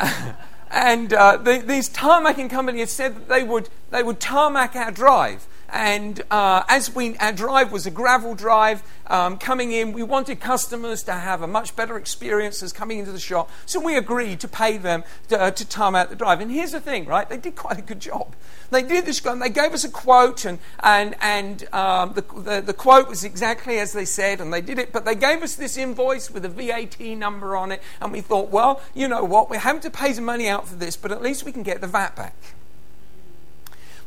and 0.70 1.12
uh, 1.12 1.36
the, 1.36 1.58
these 1.58 1.90
tarmacking 1.90 2.48
companies 2.48 2.80
had 2.80 2.88
said 2.88 3.16
that 3.16 3.28
they 3.28 3.44
would, 3.44 3.68
they 3.90 4.02
would 4.02 4.20
tarmac 4.20 4.74
our 4.74 4.90
drive. 4.90 5.46
And 5.68 6.22
uh, 6.30 6.62
as 6.68 6.94
we, 6.94 7.16
our 7.18 7.32
drive 7.32 7.72
was 7.72 7.86
a 7.86 7.90
gravel 7.90 8.34
drive 8.34 8.82
um, 9.08 9.38
coming 9.38 9.72
in, 9.72 9.92
we 9.92 10.02
wanted 10.02 10.40
customers 10.40 11.02
to 11.04 11.12
have 11.12 11.42
a 11.42 11.46
much 11.46 11.74
better 11.76 11.96
experience 11.96 12.62
as 12.62 12.72
coming 12.72 12.98
into 12.98 13.12
the 13.12 13.18
shop. 13.18 13.50
So 13.66 13.80
we 13.80 13.96
agreed 13.96 14.40
to 14.40 14.48
pay 14.48 14.76
them 14.76 15.04
to, 15.28 15.40
uh, 15.40 15.50
to 15.50 15.68
time 15.68 15.94
out 15.94 16.10
the 16.10 16.16
drive. 16.16 16.40
And 16.40 16.50
here's 16.50 16.72
the 16.72 16.80
thing, 16.80 17.06
right? 17.06 17.28
They 17.28 17.36
did 17.36 17.56
quite 17.56 17.78
a 17.78 17.82
good 17.82 18.00
job. 18.00 18.34
They 18.70 18.82
did 18.82 19.06
this, 19.06 19.24
and 19.24 19.40
they 19.40 19.50
gave 19.50 19.72
us 19.72 19.84
a 19.84 19.90
quote, 19.90 20.44
and, 20.44 20.58
and, 20.80 21.14
and 21.20 21.72
um, 21.72 22.14
the, 22.14 22.22
the, 22.22 22.60
the 22.60 22.74
quote 22.74 23.08
was 23.08 23.24
exactly 23.24 23.78
as 23.78 23.92
they 23.92 24.04
said, 24.04 24.40
and 24.40 24.52
they 24.52 24.60
did 24.60 24.78
it. 24.78 24.92
But 24.92 25.04
they 25.04 25.14
gave 25.14 25.42
us 25.42 25.54
this 25.54 25.76
invoice 25.76 26.30
with 26.30 26.44
a 26.44 26.48
VAT 26.48 27.00
number 27.00 27.56
on 27.56 27.72
it, 27.72 27.82
and 28.00 28.12
we 28.12 28.20
thought, 28.20 28.50
well, 28.50 28.82
you 28.94 29.08
know 29.08 29.24
what? 29.24 29.50
We're 29.50 29.58
having 29.58 29.82
to 29.82 29.90
pay 29.90 30.12
some 30.12 30.24
money 30.24 30.48
out 30.48 30.68
for 30.68 30.76
this, 30.76 30.96
but 30.96 31.12
at 31.12 31.22
least 31.22 31.44
we 31.44 31.52
can 31.52 31.62
get 31.62 31.80
the 31.80 31.86
VAT 31.86 32.16
back. 32.16 32.34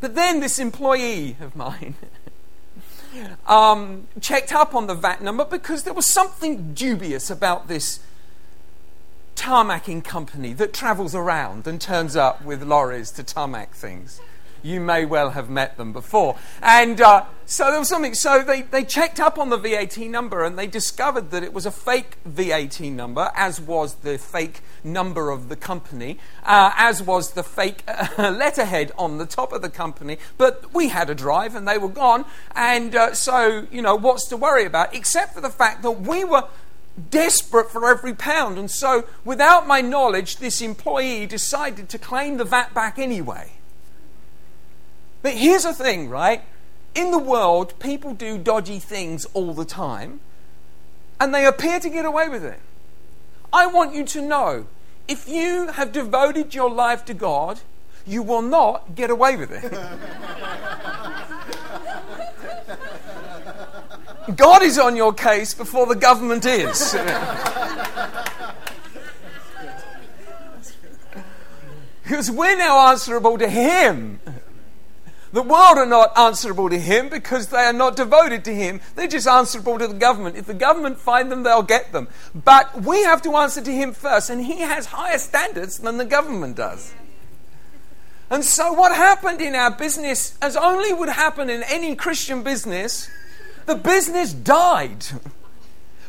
But 0.02 0.16
then 0.16 0.40
this 0.40 0.60
employee 0.60 1.36
of 1.42 1.56
mine 1.56 1.96
um, 3.48 4.08
checked 4.22 4.54
up 4.54 4.74
on 4.74 4.88
the 4.88 4.96
VAT 4.96 5.22
number 5.22 5.46
because 5.46 5.84
there 5.84 5.94
was 5.94 6.06
something 6.06 6.74
dubious 6.74 7.30
about 7.30 7.68
this 7.68 8.00
tarmacking 9.36 10.04
company 10.04 10.54
that 10.54 10.74
travels 10.74 11.16
around 11.16 11.66
and 11.66 11.80
turns 11.80 12.16
up 12.16 12.44
with 12.44 12.62
lorries 12.62 13.12
to 13.12 13.24
tarmac 13.24 13.74
things. 13.74 14.20
You 14.62 14.80
may 14.80 15.06
well 15.06 15.32
have 15.32 15.50
met 15.50 15.78
them 15.78 15.94
before. 15.94 16.38
And 16.62 17.00
uh, 17.00 17.26
so 17.46 17.72
there 17.72 17.80
was 17.80 17.90
something. 17.90 18.14
So 18.14 18.44
they, 18.44 18.62
they 18.62 18.84
checked 18.84 19.20
up 19.20 19.40
on 19.40 19.50
the 19.50 19.58
VAT 19.58 19.98
number 19.98 20.44
and 20.44 20.58
they 20.58 20.68
discovered 20.68 21.32
that 21.32 21.44
it 21.44 21.54
was 21.54 21.66
a 21.66 21.72
fake 21.72 22.18
VAT 22.26 22.80
number, 22.82 23.32
as 23.36 23.60
was 23.60 23.96
the 23.96 24.18
fake 24.18 24.62
number 24.84 25.30
of 25.30 25.50
the 25.50 25.56
company, 25.56 26.20
uh, 26.44 26.72
as 26.78 27.02
was 27.02 27.32
the 27.32 27.44
fake 27.44 27.84
uh, 27.88 28.08
letterhead 28.38 28.92
on 28.98 29.18
the 29.18 29.26
top 29.26 29.52
of 29.52 29.62
the 29.62 29.70
company. 29.70 30.18
But 30.38 30.74
we 30.74 30.90
had 30.90 31.10
a 31.10 31.16
drive 31.16 31.56
and 31.56 31.68
they 31.68 31.78
were 31.78 31.90
gone. 31.90 32.26
And 32.56 32.96
uh, 32.96 33.14
so, 33.14 33.68
you 33.72 33.82
know, 33.82 33.96
what's 33.96 34.26
to 34.28 34.38
worry 34.38 34.66
about? 34.66 34.94
Except 34.94 35.34
for 35.34 35.42
the 35.42 35.50
fact 35.50 35.82
that 35.82 35.92
we 35.92 36.24
were 36.24 36.44
desperate 37.10 37.72
for 37.72 37.90
every 37.90 38.14
pound. 38.14 38.58
And 38.58 38.70
so, 38.70 39.06
without 39.24 39.68
my 39.68 39.82
knowledge, 39.82 40.38
this 40.38 40.62
employee 40.62 41.26
decided 41.26 41.90
to 41.90 41.98
claim 41.98 42.38
the 42.38 42.46
VAT 42.46 42.74
back 42.74 43.00
anyway. 43.00 43.54
But 45.22 45.34
here's 45.34 45.64
the 45.64 45.74
thing, 45.74 46.10
right? 46.10 46.44
In 46.96 47.12
the 47.12 47.20
world, 47.20 47.78
people 47.80 48.14
do 48.14 48.38
dodgy 48.38 48.80
things 48.80 49.26
all 49.34 49.54
the 49.54 49.66
time, 49.66 50.22
and 51.20 51.34
they 51.34 51.46
appear 51.46 51.80
to 51.80 51.90
get 51.90 52.06
away 52.06 52.30
with 52.30 52.44
it. 52.44 52.60
I 53.52 53.68
want 53.68 53.94
you 53.94 54.06
to 54.06 54.22
know 54.22 54.66
if 55.08 55.28
you 55.28 55.68
have 55.68 55.92
devoted 55.92 56.54
your 56.54 56.70
life 56.70 57.06
to 57.06 57.14
God, 57.14 57.60
you 58.06 58.24
will 58.24 58.42
not 58.42 58.96
get 58.96 59.10
away 59.10 59.36
with 59.36 59.52
it. 59.52 59.72
God 64.36 64.62
is 64.62 64.78
on 64.78 64.96
your 64.96 65.14
case 65.14 65.54
before 65.54 65.88
the 65.88 65.96
government 65.96 66.46
is. 66.46 66.96
because 72.04 72.30
we're 72.30 72.58
now 72.58 72.90
answerable 72.90 73.38
to 73.38 73.50
Him. 73.50 74.20
The 75.32 75.44
world 75.44 75.78
are 75.78 75.86
not 75.86 76.18
answerable 76.18 76.70
to 76.70 76.80
him 76.80 77.10
because 77.10 77.48
they 77.48 77.64
are 77.64 77.74
not 77.74 77.96
devoted 77.96 78.44
to 78.46 78.56
him. 78.56 78.82
They're 78.96 79.08
just 79.08 79.28
answerable 79.28 79.78
to 79.78 79.88
the 79.88 79.94
government. 79.94 80.38
If 80.38 80.46
the 80.46 80.56
government 80.56 80.98
find 80.98 81.32
them, 81.32 81.44
they'll 81.44 81.62
get 81.62 81.92
them. 81.92 82.08
But 82.34 82.82
we 82.82 83.04
have 83.04 83.22
to 83.24 83.36
answer 83.36 83.62
to 83.62 83.72
him 83.72 83.94
first, 83.94 84.30
and 84.30 84.44
he 84.44 84.62
has 84.62 84.88
higher 84.88 85.20
standards 85.20 85.78
than 85.78 85.98
the 85.98 86.06
government 86.06 86.56
does. 86.56 86.94
And 88.32 88.44
so, 88.44 88.74
what 88.74 88.96
happened 88.96 89.42
in 89.42 89.56
our 89.56 89.72
business, 89.72 90.38
as 90.42 90.56
only 90.56 90.94
would 90.94 91.10
happen 91.10 91.50
in 91.50 91.64
any 91.64 91.96
Christian 91.96 92.44
business, 92.44 93.10
the 93.66 93.76
business 93.76 94.34
died. 94.34 95.06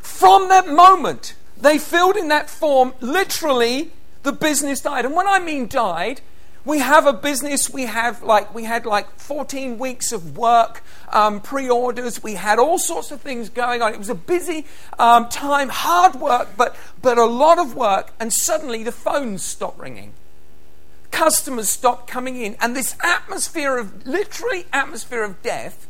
From 0.00 0.48
that 0.48 0.68
moment, 0.68 1.34
they 1.56 1.78
filled 1.78 2.16
in 2.16 2.28
that 2.28 2.48
form, 2.48 2.94
literally, 3.00 3.92
the 4.22 4.32
business 4.32 4.80
died. 4.80 5.04
And 5.04 5.14
when 5.14 5.26
I 5.26 5.38
mean 5.38 5.66
died, 5.66 6.20
we 6.64 6.78
have 6.78 7.06
a 7.06 7.12
business, 7.12 7.70
we 7.70 7.86
have 7.86 8.22
like, 8.22 8.54
we 8.54 8.64
had 8.64 8.86
like 8.86 9.08
14 9.18 9.78
weeks 9.78 10.12
of 10.12 10.36
work, 10.36 10.82
um, 11.12 11.40
pre 11.40 11.68
orders, 11.68 12.22
we 12.22 12.34
had 12.34 12.58
all 12.58 12.78
sorts 12.78 13.10
of 13.10 13.20
things 13.20 13.48
going 13.48 13.82
on. 13.82 13.92
It 13.92 13.98
was 13.98 14.10
a 14.10 14.14
busy 14.14 14.66
um, 14.98 15.28
time, 15.28 15.68
hard 15.70 16.16
work, 16.16 16.50
but, 16.56 16.76
but 17.00 17.18
a 17.18 17.24
lot 17.24 17.58
of 17.58 17.74
work, 17.74 18.12
and 18.20 18.32
suddenly 18.32 18.82
the 18.82 18.92
phones 18.92 19.42
stopped 19.42 19.78
ringing. 19.78 20.12
Customers 21.10 21.68
stopped 21.68 22.08
coming 22.08 22.36
in, 22.36 22.56
and 22.60 22.76
this 22.76 22.94
atmosphere 23.02 23.78
of, 23.78 24.06
literally, 24.06 24.66
atmosphere 24.72 25.24
of 25.24 25.42
death 25.42 25.88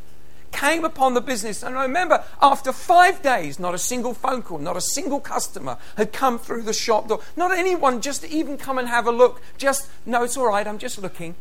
came 0.52 0.84
upon 0.84 1.14
the 1.14 1.20
business. 1.20 1.62
And 1.62 1.76
I 1.76 1.82
remember 1.82 2.24
after 2.40 2.72
five 2.72 3.22
days, 3.22 3.58
not 3.58 3.74
a 3.74 3.78
single 3.78 4.14
phone 4.14 4.42
call, 4.42 4.58
not 4.58 4.76
a 4.76 4.80
single 4.80 5.20
customer 5.20 5.78
had 5.96 6.12
come 6.12 6.38
through 6.38 6.62
the 6.62 6.72
shop 6.72 7.08
door. 7.08 7.20
Not 7.36 7.56
anyone 7.56 8.00
just 8.00 8.22
to 8.22 8.30
even 8.30 8.56
come 8.56 8.78
and 8.78 8.88
have 8.88 9.06
a 9.06 9.12
look. 9.12 9.40
Just, 9.58 9.88
no, 10.06 10.24
it's 10.24 10.36
all 10.36 10.48
right, 10.48 10.66
I'm 10.66 10.78
just 10.78 10.98
looking. 10.98 11.34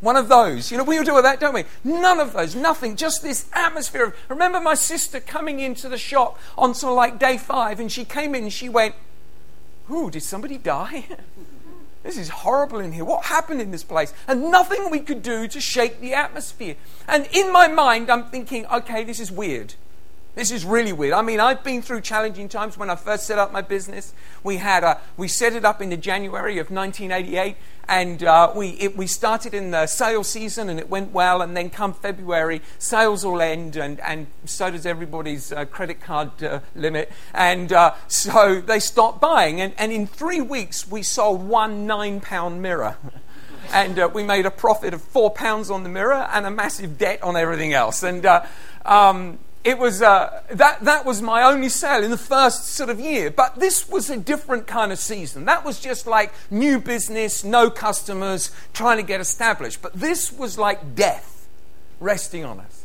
One 0.00 0.16
of 0.16 0.28
those. 0.28 0.70
You 0.70 0.78
know, 0.78 0.84
we 0.84 0.96
all 0.96 1.04
do 1.04 1.14
with 1.14 1.24
that, 1.24 1.40
don't 1.40 1.54
we? 1.54 1.64
None 1.84 2.20
of 2.20 2.32
those. 2.32 2.54
Nothing. 2.54 2.96
Just 2.96 3.22
this 3.22 3.46
atmosphere 3.52 4.04
of. 4.04 4.16
Remember 4.28 4.60
my 4.60 4.74
sister 4.74 5.20
coming 5.20 5.60
into 5.60 5.88
the 5.88 5.98
shop 5.98 6.38
on 6.56 6.74
sort 6.74 6.92
of 6.92 6.96
like 6.96 7.18
day 7.18 7.36
five, 7.36 7.80
and 7.80 7.92
she 7.92 8.06
came 8.06 8.34
in 8.34 8.44
and 8.44 8.52
she 8.52 8.68
went, 8.68 8.94
Ooh, 9.90 10.10
did 10.10 10.22
somebody 10.22 10.56
die? 10.56 11.04
This 12.02 12.16
is 12.16 12.30
horrible 12.30 12.80
in 12.80 12.92
here. 12.92 13.04
What 13.04 13.26
happened 13.26 13.60
in 13.60 13.70
this 13.70 13.84
place? 13.84 14.14
And 14.26 14.50
nothing 14.50 14.90
we 14.90 15.00
could 15.00 15.22
do 15.22 15.46
to 15.48 15.60
shake 15.60 16.00
the 16.00 16.14
atmosphere. 16.14 16.76
And 17.06 17.28
in 17.32 17.52
my 17.52 17.68
mind, 17.68 18.10
I'm 18.10 18.24
thinking, 18.24 18.66
okay, 18.66 19.04
this 19.04 19.20
is 19.20 19.30
weird. 19.30 19.74
This 20.36 20.52
is 20.52 20.64
really 20.64 20.92
weird. 20.92 21.12
I 21.12 21.22
mean, 21.22 21.40
I've 21.40 21.64
been 21.64 21.82
through 21.82 22.02
challenging 22.02 22.48
times 22.48 22.78
when 22.78 22.88
I 22.88 22.94
first 22.94 23.26
set 23.26 23.38
up 23.38 23.52
my 23.52 23.62
business. 23.62 24.14
We 24.44 24.58
had 24.58 24.84
a, 24.84 25.00
we 25.16 25.26
set 25.26 25.54
it 25.54 25.64
up 25.64 25.82
in 25.82 25.90
the 25.90 25.96
January 25.96 26.58
of 26.58 26.70
1988, 26.70 27.56
and 27.88 28.22
uh, 28.22 28.52
we, 28.54 28.68
it, 28.70 28.96
we 28.96 29.08
started 29.08 29.54
in 29.54 29.72
the 29.72 29.88
sales 29.88 30.28
season 30.28 30.68
and 30.68 30.78
it 30.78 30.88
went 30.88 31.10
well. 31.10 31.42
And 31.42 31.56
then 31.56 31.68
come 31.68 31.92
February, 31.92 32.62
sales 32.78 33.24
will 33.24 33.42
end, 33.42 33.74
and, 33.74 33.98
and 34.00 34.28
so 34.44 34.70
does 34.70 34.86
everybody's 34.86 35.50
uh, 35.50 35.64
credit 35.64 36.00
card 36.00 36.42
uh, 36.44 36.60
limit. 36.76 37.10
And 37.34 37.72
uh, 37.72 37.94
so 38.06 38.60
they 38.60 38.78
stopped 38.78 39.20
buying. 39.20 39.60
And, 39.60 39.74
and 39.78 39.90
in 39.90 40.06
three 40.06 40.40
weeks, 40.40 40.88
we 40.88 41.02
sold 41.02 41.42
one 41.42 41.86
nine 41.86 42.20
pound 42.20 42.62
mirror. 42.62 42.96
and 43.72 43.98
uh, 43.98 44.08
we 44.12 44.22
made 44.22 44.46
a 44.46 44.50
profit 44.52 44.94
of 44.94 45.02
four 45.02 45.30
pounds 45.32 45.70
on 45.70 45.82
the 45.82 45.88
mirror 45.88 46.28
and 46.32 46.46
a 46.46 46.50
massive 46.52 46.98
debt 46.98 47.20
on 47.24 47.36
everything 47.36 47.72
else. 47.72 48.04
And 48.04 48.24
uh, 48.24 48.46
um, 48.84 49.40
it 49.62 49.78
was 49.78 50.00
uh, 50.00 50.42
that 50.50 50.80
that 50.84 51.04
was 51.04 51.20
my 51.20 51.42
only 51.42 51.68
sale 51.68 52.02
in 52.02 52.10
the 52.10 52.16
first 52.16 52.66
sort 52.66 52.88
of 52.88 52.98
year. 52.98 53.30
But 53.30 53.56
this 53.56 53.88
was 53.88 54.08
a 54.08 54.16
different 54.16 54.66
kind 54.66 54.90
of 54.90 54.98
season. 54.98 55.44
That 55.44 55.64
was 55.64 55.80
just 55.80 56.06
like 56.06 56.32
new 56.50 56.80
business 56.80 57.44
no 57.44 57.70
customers 57.70 58.50
trying 58.72 58.96
to 58.96 59.02
get 59.02 59.20
established. 59.20 59.82
But 59.82 59.92
this 59.94 60.32
was 60.32 60.56
like 60.56 60.94
death 60.94 61.46
resting 62.00 62.44
on 62.44 62.60
us. 62.60 62.84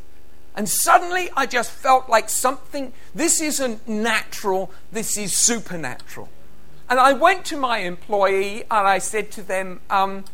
And 0.57 0.69
suddenly 0.69 1.29
i 1.35 1.45
just 1.45 1.71
felt 1.71 2.09
like 2.09 2.29
something 2.29 2.93
this 3.13 3.41
isn't 3.41 3.87
natural 3.87 4.71
this 4.91 5.17
is 5.17 5.33
supernatural. 5.33 6.29
And 6.89 6.99
i 6.99 7.13
went 7.13 7.45
to 7.45 7.57
my 7.57 7.79
employee 7.79 8.63
and 8.63 8.87
i 8.87 8.99
said 8.99 9.31
to 9.31 9.41
them 9.41 9.79
um, 9.89 10.25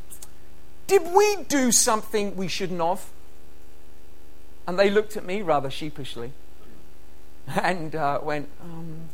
did 0.87 1.03
we 1.13 1.43
do 1.47 1.71
something 1.71 2.35
we 2.35 2.47
shouldn't 2.47 2.81
have 2.81 3.05
and 4.67 4.77
they 4.77 4.89
looked 4.89 5.17
at 5.17 5.25
me 5.25 5.41
rather 5.41 5.69
sheepishly 5.69 6.33
and 7.47 7.95
uh, 7.95 8.19
went, 8.21 8.49
um, 8.61 9.09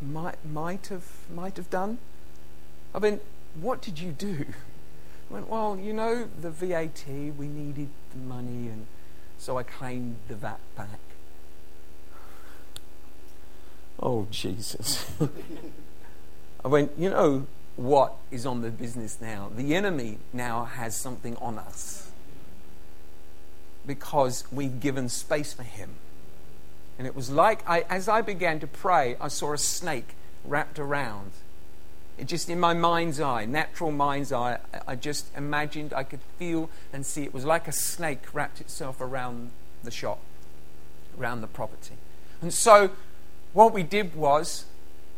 might, 0.00 0.44
might, 0.44 0.86
have, 0.88 1.06
might 1.32 1.56
have 1.56 1.70
done. 1.70 1.98
I 2.94 2.98
mean, 2.98 3.20
what 3.60 3.82
did 3.82 3.98
you 3.98 4.12
do? 4.12 4.46
I 5.30 5.34
went, 5.34 5.48
well, 5.48 5.78
you 5.78 5.92
know, 5.92 6.28
the 6.40 6.50
VAT, 6.50 7.04
we 7.06 7.46
needed 7.46 7.88
the 8.12 8.18
money, 8.18 8.68
and 8.68 8.86
so 9.38 9.58
I 9.58 9.62
claimed 9.62 10.16
the 10.28 10.34
VAT 10.34 10.60
back. 10.76 11.00
Oh, 13.98 14.26
Jesus. 14.30 15.10
I 16.64 16.68
went, 16.68 16.92
you 16.98 17.10
know 17.10 17.46
what 17.76 18.14
is 18.30 18.44
on 18.44 18.60
the 18.60 18.70
business 18.70 19.18
now? 19.20 19.50
The 19.54 19.74
enemy 19.74 20.18
now 20.32 20.64
has 20.64 20.94
something 20.96 21.36
on 21.36 21.58
us 21.58 22.11
because 23.86 24.44
we've 24.52 24.80
given 24.80 25.08
space 25.08 25.52
for 25.52 25.62
him. 25.62 25.90
And 26.98 27.06
it 27.06 27.16
was 27.16 27.30
like, 27.30 27.68
I, 27.68 27.80
as 27.88 28.08
I 28.08 28.20
began 28.20 28.60
to 28.60 28.66
pray, 28.66 29.16
I 29.20 29.28
saw 29.28 29.52
a 29.52 29.58
snake 29.58 30.14
wrapped 30.44 30.78
around. 30.78 31.32
It 32.18 32.26
just 32.26 32.48
in 32.48 32.60
my 32.60 32.74
mind's 32.74 33.20
eye, 33.20 33.46
natural 33.46 33.90
mind's 33.90 34.32
eye, 34.32 34.58
I 34.86 34.96
just 34.96 35.34
imagined 35.36 35.92
I 35.94 36.04
could 36.04 36.20
feel 36.38 36.68
and 36.92 37.04
see. 37.06 37.22
It 37.24 37.34
was 37.34 37.44
like 37.44 37.66
a 37.66 37.72
snake 37.72 38.22
wrapped 38.32 38.60
itself 38.60 39.00
around 39.00 39.50
the 39.82 39.90
shop, 39.90 40.20
around 41.18 41.40
the 41.40 41.46
property. 41.46 41.94
And 42.40 42.52
so, 42.52 42.90
what 43.52 43.72
we 43.72 43.82
did 43.82 44.14
was, 44.14 44.66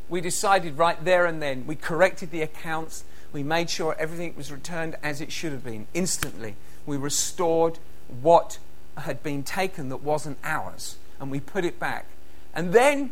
we 0.09 0.21
decided 0.21 0.79
right 0.79 1.03
there 1.05 1.27
and 1.27 1.43
then, 1.43 1.67
we 1.67 1.75
corrected 1.75 2.31
the 2.31 2.43
accounts, 2.43 3.05
we 3.33 3.43
made 3.43 3.69
sure 3.69 3.97
everything 3.99 4.35
was 4.37 4.53
returned 4.53 4.97
as 5.03 5.21
it 5.21 5.33
should 5.33 5.53
have 5.53 5.65
been 5.65 5.87
instantly. 5.93 6.55
We 6.87 6.97
restored 6.97 7.79
what 8.09 8.59
had 8.99 9.23
been 9.23 9.43
taken 9.43 9.89
that 9.89 10.03
wasn't 10.03 10.39
ours, 10.45 10.97
and 11.21 11.31
we 11.31 11.41
put 11.41 11.65
it 11.65 11.79
back. 11.79 12.07
And 12.55 12.73
then 12.73 13.11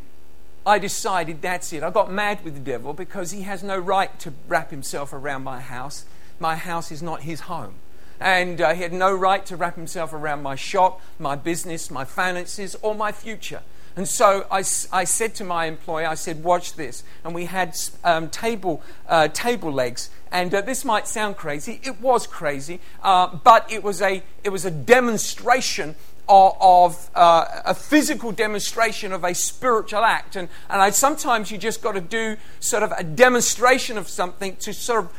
I 0.65 0.79
decided 0.79 1.43
that's 1.43 1.73
it. 1.73 1.83
I 1.83 1.91
got 1.91 2.13
mad 2.13 2.45
with 2.45 2.55
the 2.55 2.61
devil 2.61 2.93
because 2.93 3.33
he 3.33 3.43
has 3.43 3.63
no 3.63 3.77
right 3.77 4.17
to 4.21 4.33
wrap 4.47 4.71
himself 4.71 5.13
around 5.13 5.43
my 5.43 5.61
house. 5.61 6.05
My 6.39 6.55
house 6.57 6.93
is 6.93 7.03
not 7.03 7.23
his 7.23 7.41
home. 7.41 7.75
And 8.21 8.61
uh, 8.61 8.75
he 8.75 8.83
had 8.83 8.93
no 8.93 9.13
right 9.13 9.45
to 9.47 9.57
wrap 9.57 9.75
himself 9.75 10.13
around 10.13 10.43
my 10.43 10.55
shop, 10.55 11.01
my 11.19 11.35
business, 11.35 11.91
my 11.91 12.05
finances, 12.05 12.77
or 12.81 12.95
my 12.95 13.11
future. 13.11 13.63
And 13.97 14.09
so 14.09 14.47
I, 14.51 14.59
I 14.93 15.05
said 15.05 15.35
to 15.37 15.45
my 15.45 15.67
employer, 15.67 16.07
I 16.07 16.15
said, 16.15 16.45
watch 16.45 16.75
this. 16.75 17.03
And 17.25 17.35
we 17.35 17.47
had 17.47 17.77
um, 18.05 18.31
table, 18.31 18.81
uh, 19.09 19.29
table 19.29 19.73
legs. 19.73 20.09
And 20.33 20.53
uh, 20.53 20.62
this 20.62 20.85
might 20.85 21.07
sound 21.07 21.37
crazy. 21.37 21.81
It 21.85 22.01
was 22.01 22.27
crazy. 22.27 22.81
Uh, 23.03 23.37
but 23.45 23.71
it 23.71 23.85
was, 23.85 24.03
a, 24.03 24.23
it 24.43 24.49
was 24.49 24.65
a 24.65 24.71
demonstration 24.71 25.95
of, 26.29 26.57
of 26.61 27.11
uh, 27.15 27.62
a 27.67 27.75
physical 27.75 28.33
demonstration 28.33 29.12
of 29.12 29.23
a 29.25 29.35
spiritual 29.35 30.03
act. 30.03 30.35
And, 30.35 30.49
and 30.71 30.81
I, 30.81 30.91
sometimes 30.91 31.51
you 31.51 31.59
just 31.59 31.83
got 31.83 31.93
to 31.93 32.01
do 32.01 32.37
sort 32.61 32.83
of 32.83 32.93
a 32.97 33.05
demonstration 33.05 33.99
of 33.99 34.09
something 34.09 34.57
to 34.57 34.73
sort 34.73 35.05
of 35.05 35.12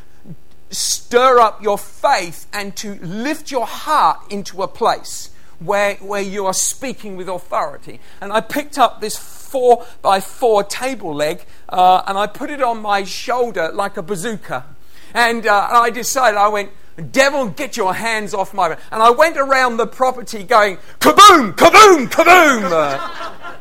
stir 0.71 1.39
up 1.39 1.61
your 1.61 1.77
faith 1.77 2.47
and 2.51 2.75
to 2.77 2.95
lift 2.95 3.51
your 3.51 3.67
heart 3.67 4.19
into 4.31 4.63
a 4.63 4.67
place 4.67 5.29
where, 5.59 5.95
where 5.95 6.21
you 6.21 6.45
are 6.45 6.53
speaking 6.53 7.15
with 7.15 7.29
authority. 7.29 7.99
And 8.19 8.33
I 8.33 8.41
picked 8.41 8.77
up 8.77 8.99
this 8.99 9.15
four 9.15 9.85
by 10.01 10.19
four 10.19 10.63
table 10.63 11.13
leg 11.13 11.45
uh, 11.69 12.01
and 12.07 12.17
I 12.17 12.27
put 12.27 12.49
it 12.49 12.61
on 12.61 12.81
my 12.81 13.03
shoulder 13.03 13.69
like 13.71 13.97
a 13.97 14.01
bazooka. 14.01 14.65
And 15.13 15.45
uh, 15.45 15.67
I 15.71 15.89
decided, 15.89 16.37
I 16.37 16.47
went, 16.47 16.71
Devil, 17.11 17.49
get 17.49 17.75
your 17.75 17.93
hands 17.93 18.33
off 18.33 18.53
my. 18.53 18.77
And 18.91 19.01
I 19.01 19.09
went 19.09 19.37
around 19.37 19.77
the 19.77 19.87
property 19.87 20.43
going, 20.43 20.77
kaboom, 20.99 21.55
kaboom, 21.55 22.07
kaboom. 22.07 23.49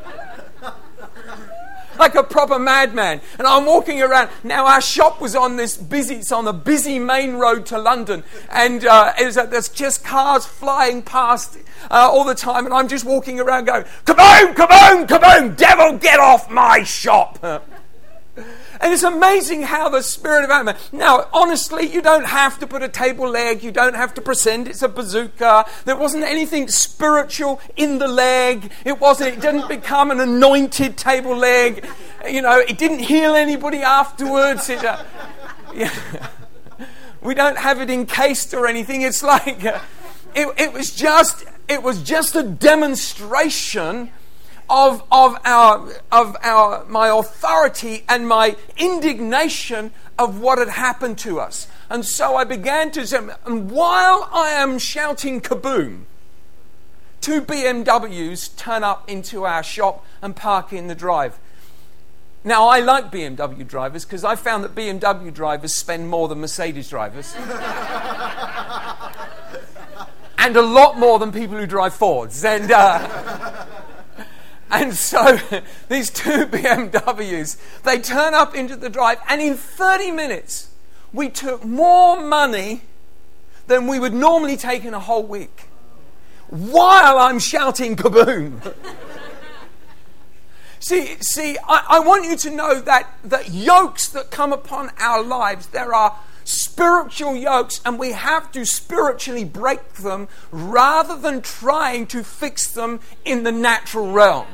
like 1.99 2.15
a 2.15 2.23
proper 2.23 2.59
madman. 2.59 3.21
And 3.39 3.47
I'm 3.47 3.65
walking 3.65 4.03
around. 4.03 4.31
Now, 4.45 4.67
our 4.67 4.81
shop 4.81 5.21
was 5.21 5.35
on 5.35 5.57
this 5.57 5.77
busy, 5.77 6.17
it's 6.17 6.33
on 6.33 6.45
the 6.45 6.53
busy 6.53 6.99
main 6.99 7.35
road 7.35 7.67
to 7.67 7.79
London. 7.79 8.25
And 8.51 8.85
uh, 8.85 9.13
there's 9.19 9.69
just 9.69 10.05
cars 10.05 10.45
flying 10.45 11.03
past 11.03 11.59
uh, 11.91 12.09
all 12.13 12.25
the 12.25 12.35
time. 12.35 12.67
And 12.67 12.75
I'm 12.75 12.89
just 12.89 13.05
walking 13.05 13.41
around 13.41 13.67
going, 13.67 13.85
kaboom, 14.05 14.55
kaboom, 14.55 15.07
kaboom, 15.07 15.57
devil, 15.57 15.99
get 15.99 16.21
off 16.21 16.51
my 16.51 16.83
shop. 16.83 17.39
And 18.83 18.93
it's 18.93 19.05
amazing 19.05 19.63
how 19.63 19.89
the 19.89 20.03
spirit 20.03 20.43
of 20.43 20.51
Ant-Man. 20.51 20.77
Now, 20.91 21.29
honestly, 21.33 21.87
you 21.87 22.03
don't 22.03 22.27
have 22.27 22.59
to 22.59 22.67
put 22.67 22.83
a 22.83 22.89
table 22.89 23.29
leg. 23.29 23.63
You 23.63 23.71
don't 23.71 23.95
have 23.95 24.13
to 24.15 24.21
pretend 24.21 24.67
it's 24.67 24.83
a 24.83 24.89
bazooka. 24.89 25.67
There 25.85 25.95
wasn't 25.95 26.25
anything 26.25 26.67
spiritual 26.67 27.61
in 27.77 27.99
the 27.99 28.09
leg. 28.09 28.73
It 28.85 28.99
wasn't. 28.99 29.37
It 29.37 29.41
didn't 29.41 29.69
become 29.69 30.11
an 30.11 30.19
anointed 30.19 30.97
table 30.97 31.37
leg. 31.37 31.87
You 32.29 32.43
know, 32.43 32.59
it 32.59 32.77
didn't 32.77 32.99
heal 32.99 33.37
anybody 33.37 33.79
afterwards. 33.79 34.69
It, 34.69 34.85
uh, 34.85 35.03
yeah. 35.75 35.93
We 37.23 37.35
don't 37.35 37.57
have 37.57 37.81
it 37.81 37.89
encased 37.89 38.53
or 38.53 38.67
anything. 38.67 39.03
It's 39.03 39.23
like 39.23 39.65
uh, 39.65 39.79
it, 40.35 40.53
it 40.59 40.73
was 40.73 40.93
just. 40.93 41.45
It 41.69 41.85
was 41.85 42.03
just 42.03 42.35
a 42.35 42.43
demonstration 42.43 44.11
of, 44.73 45.05
of, 45.13 45.37
our, 45.45 45.93
of 46.11 46.35
our, 46.43 46.85
my 46.87 47.09
authority 47.09 48.05
and 48.09 48.27
my 48.27 48.57
indignation 48.79 49.93
of 50.19 50.41
what 50.41 50.59
had 50.59 50.71
happened 50.71 51.19
to 51.19 51.39
us. 51.39 51.69
And 51.91 52.07
so 52.07 52.37
I 52.37 52.45
began 52.45 52.91
to 52.93 53.07
say, 53.07 53.19
and 53.45 53.71
while 53.71 54.31
I 54.33 54.53
am 54.53 54.79
shouting 54.79 55.43
kaboom, 55.43 56.05
two 57.21 57.43
BMWs 57.43 58.57
turn 58.57 58.83
up 58.83 59.11
into 59.11 59.45
our 59.45 59.63
shop 59.63 60.07
and 60.23 60.35
park 60.35 60.73
in 60.73 60.87
the 60.87 60.95
drive. 60.95 61.39
Now, 62.43 62.67
I 62.67 62.81
like 62.81 63.13
BMW 63.13 63.69
drivers 63.69 64.07
because 64.07 64.25
I 64.25 64.37
found 64.37 64.65
that 64.65 64.75
BMW 64.75 65.35
drivers 65.35 65.75
spend 65.75 66.09
more 66.09 66.29
than 66.29 66.41
Mercedes 66.41 66.89
drivers. 66.89 67.35
and 70.39 70.57
a 70.57 70.63
lot 70.63 70.99
more 70.99 71.19
than 71.19 71.31
people 71.31 71.59
who 71.59 71.67
drive 71.67 71.93
Fords. 71.93 72.43
And. 72.43 72.73
Uh, 72.73 73.67
and 74.73 74.95
so 74.95 75.39
these 75.89 76.11
two 76.11 76.47
BMWs, 76.47 77.83
they 77.83 77.99
turn 78.01 78.33
up 78.33 78.55
into 78.55 78.75
the 78.75 78.89
drive, 78.89 79.19
and 79.29 79.41
in 79.41 79.55
30 79.55 80.11
minutes, 80.11 80.71
we 81.13 81.29
took 81.29 81.63
more 81.65 82.21
money 82.21 82.81
than 83.67 83.87
we 83.87 84.01
would 84.01 84.15
normally 84.15 84.57
take 84.57 84.85
in 84.85 84.95
a 84.95 84.99
whole 84.99 85.25
week. 85.25 85.69
While 86.49 87.19
I'm 87.19 87.39
shouting 87.39 87.97
kaboom. 87.97 88.75
see, 90.81 91.17
see, 91.21 91.59
I, 91.69 91.85
I 91.91 92.01
want 92.01 92.25
you 92.25 92.37
to 92.39 92.51
know 92.51 92.81
that, 92.81 93.15
that 93.25 93.51
yokes 93.51 94.09
that 94.09 94.31
come 94.31 94.53
upon 94.53 94.91
our 94.99 95.23
lives, 95.23 95.69
there 95.69 95.95
are 95.95 96.19
spiritual 96.45 97.37
yokes, 97.37 97.81
and 97.85 97.99
we 97.99 98.13
have 98.13 98.51
to 98.53 98.65
spiritually 98.65 99.45
break 99.45 99.95
them 99.95 100.29
rather 100.51 101.17
than 101.17 101.43
trying 101.43 102.07
to 102.07 102.25
fix 102.25 102.71
them 102.71 103.01
in 103.25 103.43
the 103.43 103.53
natural 103.53 104.11
realm. 104.11 104.47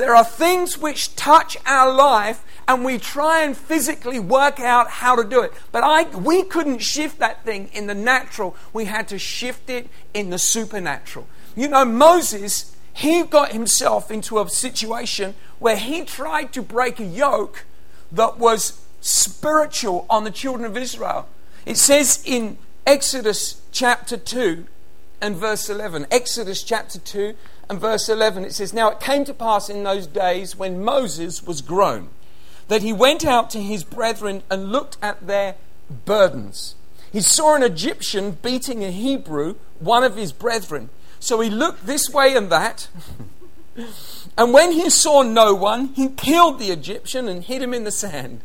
There 0.00 0.16
are 0.16 0.24
things 0.24 0.78
which 0.78 1.14
touch 1.14 1.58
our 1.66 1.92
life 1.92 2.42
and 2.66 2.86
we 2.86 2.96
try 2.96 3.42
and 3.42 3.54
physically 3.54 4.18
work 4.18 4.58
out 4.58 4.88
how 4.88 5.14
to 5.14 5.22
do 5.22 5.42
it. 5.42 5.52
But 5.72 5.84
I, 5.84 6.04
we 6.16 6.42
couldn't 6.42 6.78
shift 6.78 7.18
that 7.18 7.44
thing 7.44 7.68
in 7.74 7.86
the 7.86 7.94
natural. 7.94 8.56
We 8.72 8.86
had 8.86 9.08
to 9.08 9.18
shift 9.18 9.68
it 9.68 9.90
in 10.14 10.30
the 10.30 10.38
supernatural. 10.38 11.28
You 11.54 11.68
know, 11.68 11.84
Moses, 11.84 12.74
he 12.94 13.24
got 13.24 13.52
himself 13.52 14.10
into 14.10 14.38
a 14.38 14.48
situation 14.48 15.34
where 15.58 15.76
he 15.76 16.02
tried 16.06 16.54
to 16.54 16.62
break 16.62 16.98
a 16.98 17.04
yoke 17.04 17.66
that 18.10 18.38
was 18.38 18.80
spiritual 19.02 20.06
on 20.08 20.24
the 20.24 20.30
children 20.30 20.64
of 20.64 20.78
Israel. 20.78 21.28
It 21.66 21.76
says 21.76 22.22
in 22.24 22.56
Exodus 22.86 23.60
chapter 23.70 24.16
2 24.16 24.64
and 25.20 25.36
verse 25.36 25.68
11. 25.68 26.06
Exodus 26.10 26.62
chapter 26.62 26.98
2 26.98 27.34
and 27.70 27.80
verse 27.80 28.08
11, 28.08 28.44
it 28.44 28.52
says, 28.52 28.74
Now 28.74 28.90
it 28.90 28.98
came 28.98 29.24
to 29.24 29.32
pass 29.32 29.70
in 29.70 29.84
those 29.84 30.08
days 30.08 30.56
when 30.56 30.82
Moses 30.82 31.44
was 31.44 31.62
grown, 31.62 32.08
that 32.66 32.82
he 32.82 32.92
went 32.92 33.24
out 33.24 33.48
to 33.50 33.62
his 33.62 33.84
brethren 33.84 34.42
and 34.50 34.72
looked 34.72 34.98
at 35.00 35.28
their 35.28 35.54
burdens. 36.04 36.74
He 37.12 37.20
saw 37.20 37.54
an 37.54 37.62
Egyptian 37.62 38.32
beating 38.32 38.82
a 38.82 38.90
Hebrew, 38.90 39.54
one 39.78 40.02
of 40.02 40.16
his 40.16 40.32
brethren. 40.32 40.90
So 41.20 41.40
he 41.40 41.48
looked 41.48 41.86
this 41.86 42.10
way 42.10 42.34
and 42.34 42.50
that. 42.50 42.88
and 44.36 44.52
when 44.52 44.72
he 44.72 44.90
saw 44.90 45.22
no 45.22 45.54
one, 45.54 45.92
he 45.94 46.08
killed 46.08 46.58
the 46.58 46.72
Egyptian 46.72 47.28
and 47.28 47.44
hid 47.44 47.62
him 47.62 47.72
in 47.72 47.84
the 47.84 47.92
sand. 47.92 48.40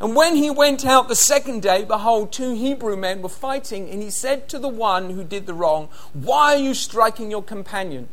And 0.00 0.16
when 0.16 0.34
he 0.34 0.50
went 0.50 0.84
out 0.84 1.06
the 1.06 1.14
second 1.14 1.62
day, 1.62 1.84
behold, 1.84 2.32
two 2.32 2.54
Hebrew 2.54 2.96
men 2.96 3.22
were 3.22 3.28
fighting, 3.28 3.88
and 3.88 4.02
he 4.02 4.10
said 4.10 4.48
to 4.48 4.58
the 4.58 4.68
one 4.68 5.10
who 5.10 5.22
did 5.22 5.46
the 5.46 5.54
wrong, 5.54 5.88
Why 6.12 6.54
are 6.54 6.58
you 6.58 6.74
striking 6.74 7.30
your 7.30 7.42
companion? 7.44 8.08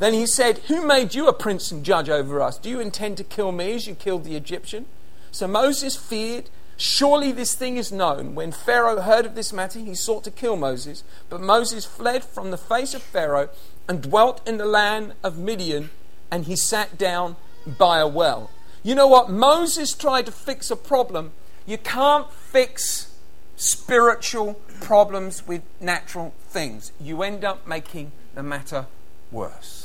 Then 0.00 0.14
he 0.14 0.26
said, 0.26 0.58
Who 0.66 0.84
made 0.84 1.14
you 1.14 1.28
a 1.28 1.32
prince 1.32 1.70
and 1.70 1.84
judge 1.84 2.08
over 2.08 2.40
us? 2.40 2.58
Do 2.58 2.70
you 2.70 2.80
intend 2.80 3.18
to 3.18 3.24
kill 3.24 3.52
me 3.52 3.74
as 3.74 3.86
you 3.86 3.94
killed 3.94 4.24
the 4.24 4.34
Egyptian? 4.34 4.86
So 5.30 5.46
Moses 5.46 5.94
feared. 5.94 6.50
Surely 6.78 7.30
this 7.30 7.54
thing 7.54 7.76
is 7.76 7.92
known. 7.92 8.34
When 8.34 8.50
Pharaoh 8.50 9.02
heard 9.02 9.26
of 9.26 9.34
this 9.34 9.52
matter, 9.52 9.78
he 9.78 9.94
sought 9.94 10.24
to 10.24 10.30
kill 10.30 10.56
Moses. 10.56 11.04
But 11.28 11.42
Moses 11.42 11.84
fled 11.84 12.24
from 12.24 12.50
the 12.50 12.56
face 12.56 12.94
of 12.94 13.02
Pharaoh 13.02 13.50
and 13.86 14.02
dwelt 14.02 14.40
in 14.48 14.56
the 14.56 14.64
land 14.64 15.12
of 15.22 15.36
Midian, 15.36 15.90
and 16.30 16.46
he 16.46 16.56
sat 16.56 16.96
down 16.96 17.36
by 17.66 17.98
a 17.98 18.08
well. 18.08 18.50
You 18.82 18.94
know 18.94 19.06
what? 19.06 19.28
Moses 19.28 19.92
tried 19.92 20.24
to 20.24 20.32
fix 20.32 20.70
a 20.70 20.76
problem. 20.76 21.32
You 21.66 21.76
can't 21.76 22.32
fix 22.32 23.14
spiritual 23.56 24.54
problems 24.80 25.46
with 25.46 25.60
natural 25.78 26.32
things. 26.48 26.92
You 26.98 27.22
end 27.22 27.44
up 27.44 27.66
making 27.66 28.12
the 28.34 28.42
matter 28.42 28.86
worse. 29.30 29.79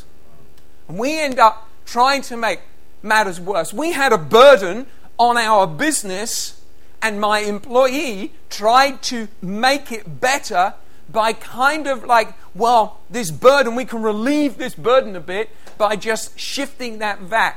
And 0.88 1.00
we 1.00 1.20
end 1.20 1.40
up 1.40 1.70
trying 1.86 2.22
to 2.24 2.38
make 2.38 2.60
matters 3.02 3.40
worse. 3.40 3.74
We 3.74 3.94
had 3.94 4.12
a 4.12 4.18
burden 4.18 4.88
on 5.18 5.38
our 5.38 5.68
business, 5.68 6.62
and 7.02 7.22
my 7.22 7.40
employee 7.40 8.34
tried 8.50 9.02
to 9.04 9.28
make 9.42 9.92
it 9.92 10.20
better 10.20 10.74
by 11.10 11.34
kind 11.34 11.88
of 11.88 12.04
like, 12.04 12.34
well, 12.56 13.00
this 13.10 13.32
burden, 13.32 13.76
we 13.76 13.86
can 13.86 14.02
relieve 14.02 14.58
this 14.58 14.76
burden 14.76 15.16
a 15.16 15.20
bit 15.20 15.50
by 15.78 15.96
just 15.96 16.38
shifting 16.40 16.98
that 17.00 17.20
VAT, 17.20 17.56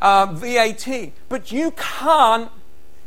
uh, 0.00 0.26
VAT. 0.26 1.12
But 1.28 1.50
you 1.50 1.72
can't 1.72 2.50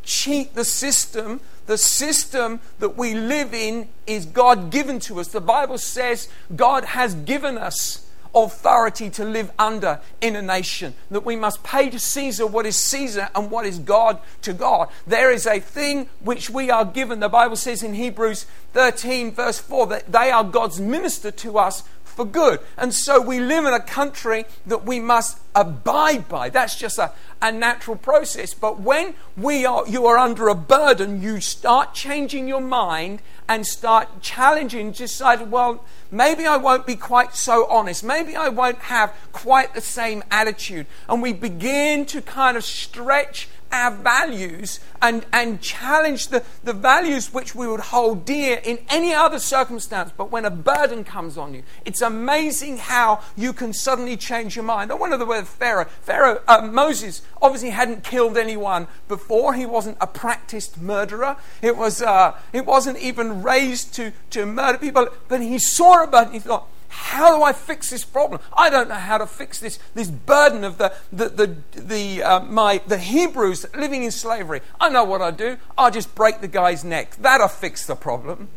cheat 0.03 0.55
the 0.55 0.65
system. 0.65 1.39
The 1.65 1.77
system 1.77 2.59
that 2.79 2.97
we 2.97 3.13
live 3.13 3.53
in 3.53 3.89
is 4.05 4.25
God 4.25 4.71
given 4.71 4.99
to 5.01 5.19
us. 5.19 5.29
The 5.29 5.41
Bible 5.41 5.77
says 5.77 6.29
God 6.55 6.85
has 6.85 7.13
given 7.13 7.57
us 7.57 8.06
authority 8.45 9.09
to 9.09 9.25
live 9.25 9.51
under 9.57 9.99
in 10.21 10.35
a 10.35 10.41
nation. 10.41 10.93
That 11.11 11.25
we 11.25 11.35
must 11.35 11.63
pay 11.63 11.89
to 11.89 11.99
Caesar 11.99 12.45
what 12.45 12.65
is 12.65 12.77
Caesar 12.77 13.29
and 13.35 13.49
what 13.49 13.65
is 13.65 13.79
God 13.79 14.19
to 14.43 14.53
God. 14.53 14.89
There 15.05 15.31
is 15.31 15.45
a 15.45 15.59
thing 15.59 16.09
which 16.21 16.49
we 16.49 16.69
are 16.69 16.85
given. 16.85 17.19
The 17.19 17.29
Bible 17.29 17.55
says 17.55 17.83
in 17.83 17.93
Hebrews 17.93 18.45
13, 18.73 19.31
verse 19.31 19.59
4, 19.59 19.87
that 19.87 20.11
they 20.11 20.31
are 20.31 20.43
God's 20.43 20.79
minister 20.79 21.31
to 21.31 21.57
us 21.57 21.83
for 22.03 22.25
good. 22.25 22.59
And 22.77 22.93
so 22.93 23.21
we 23.21 23.39
live 23.39 23.65
in 23.65 23.73
a 23.73 23.79
country 23.79 24.45
that 24.65 24.85
we 24.85 24.99
must 24.99 25.39
abide 25.53 26.27
by. 26.27 26.49
That's 26.49 26.75
just 26.75 26.97
a, 26.97 27.11
a 27.41 27.51
natural 27.51 27.95
process. 27.95 28.55
But 28.55 28.79
when 28.79 29.13
we 29.37 29.67
are, 29.67 29.87
you 29.87 30.07
are 30.07 30.17
under 30.17 30.47
a 30.47 30.55
burden, 30.55 31.21
you 31.21 31.39
start 31.39 31.93
changing 31.93 32.47
your 32.47 32.61
mind 32.61 33.21
and 33.47 33.67
start 33.67 34.21
challenging, 34.21 34.91
decide, 34.91 35.51
well, 35.51 35.85
maybe 36.11 36.45
I 36.45 36.57
won't 36.57 36.85
be 36.85 36.95
quite 36.95 37.35
so 37.35 37.65
honest. 37.67 38.03
Maybe 38.03 38.35
I 38.35 38.49
won't 38.49 38.79
have 38.79 39.13
quite 39.31 39.73
the 39.73 39.81
same 39.81 40.23
attitude. 40.31 40.87
And 41.07 41.21
we 41.21 41.33
begin 41.33 42.05
to 42.07 42.21
kind 42.21 42.57
of 42.57 42.63
stretch 42.63 43.49
our 43.71 43.91
values 43.91 44.79
and, 45.01 45.25
and 45.31 45.61
challenge 45.61 46.27
the, 46.29 46.43
the 46.63 46.73
values 46.73 47.33
which 47.33 47.55
we 47.55 47.67
would 47.67 47.79
hold 47.79 48.25
dear 48.25 48.61
in 48.63 48.79
any 48.89 49.13
other 49.13 49.39
circumstance. 49.39 50.11
But 50.15 50.31
when 50.31 50.45
a 50.45 50.49
burden 50.49 51.03
comes 51.03 51.37
on 51.37 51.53
you, 51.53 51.63
it's 51.85 52.01
amazing 52.01 52.77
how 52.77 53.21
you 53.35 53.53
can 53.53 53.73
suddenly 53.73 54.17
change 54.17 54.55
your 54.55 54.65
mind. 54.65 54.91
I 54.91 54.95
wonder 54.95 55.17
the 55.17 55.25
word 55.25 55.47
Pharaoh. 55.47 55.85
Pharaoh, 56.01 56.41
uh, 56.47 56.61
Moses 56.61 57.21
obviously 57.41 57.71
hadn't 57.71 58.03
killed 58.03 58.37
anyone 58.37 58.87
before. 59.07 59.53
He 59.53 59.65
wasn't 59.65 59.97
a 60.01 60.07
practiced 60.07 60.81
murderer. 60.81 61.37
It, 61.61 61.77
was, 61.77 62.01
uh, 62.01 62.37
it 62.53 62.65
wasn't 62.65 62.99
even 62.99 63.43
raised 63.43 63.93
to, 63.95 64.13
to 64.31 64.45
murder 64.45 64.77
people. 64.77 65.07
But 65.27 65.41
he 65.41 65.59
saw 65.59 66.03
a 66.03 66.07
burden. 66.07 66.33
He 66.33 66.39
thought, 66.39 66.67
how 66.97 67.37
do 67.37 67.43
I 67.43 67.53
fix 67.53 67.91
this 67.91 68.03
problem? 68.03 68.41
I 68.51 68.71
don't 68.71 68.89
know 68.89 68.95
how 68.95 69.19
to 69.19 69.27
fix 69.27 69.59
this, 69.59 69.77
this 69.93 70.09
burden 70.09 70.63
of 70.63 70.79
the, 70.79 70.91
the, 71.13 71.29
the, 71.29 71.55
the, 71.79 72.23
uh, 72.23 72.39
my, 72.39 72.81
the 72.87 72.97
Hebrews 72.97 73.67
living 73.75 74.03
in 74.03 74.09
slavery. 74.09 74.61
I 74.81 74.89
know 74.89 75.03
what 75.03 75.21
I 75.21 75.29
do. 75.29 75.57
I'll 75.77 75.91
just 75.91 76.15
break 76.15 76.41
the 76.41 76.47
guy's 76.47 76.83
neck. 76.83 77.15
That'll 77.17 77.49
fix 77.49 77.85
the 77.85 77.95
problem. 77.95 78.49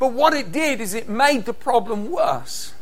But 0.00 0.12
what 0.12 0.34
it 0.34 0.50
did 0.50 0.80
is 0.80 0.92
it 0.92 1.08
made 1.08 1.44
the 1.44 1.54
problem 1.54 2.10
worse. 2.10 2.74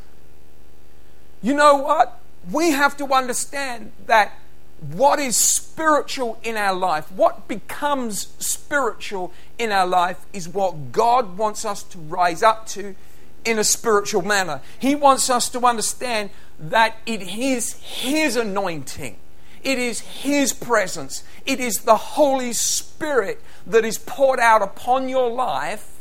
You 1.42 1.52
know 1.52 1.76
what? 1.76 2.18
We 2.50 2.70
have 2.70 2.96
to 2.96 3.12
understand 3.12 3.92
that 4.06 4.32
what 4.80 5.18
is 5.18 5.36
spiritual 5.36 6.38
in 6.42 6.56
our 6.56 6.74
life, 6.74 7.12
what 7.12 7.48
becomes 7.48 8.28
spiritual 8.38 9.30
in 9.58 9.72
our 9.72 9.86
life, 9.86 10.24
is 10.32 10.48
what 10.48 10.90
God 10.90 11.36
wants 11.36 11.66
us 11.66 11.82
to 11.84 11.98
rise 11.98 12.42
up 12.42 12.66
to 12.68 12.94
in 13.44 13.58
a 13.58 13.64
spiritual 13.64 14.22
manner. 14.22 14.60
He 14.78 14.94
wants 14.94 15.30
us 15.30 15.48
to 15.50 15.60
understand 15.66 16.30
that 16.58 16.96
it 17.06 17.22
is 17.22 17.74
His 17.74 18.36
anointing, 18.36 19.16
it 19.62 19.78
is 19.78 20.00
His 20.00 20.52
presence, 20.52 21.22
it 21.46 21.60
is 21.60 21.80
the 21.80 21.96
Holy 21.96 22.52
Spirit 22.52 23.42
that 23.66 23.84
is 23.84 23.98
poured 23.98 24.40
out 24.40 24.62
upon 24.62 25.08
your 25.08 25.30
life 25.30 25.98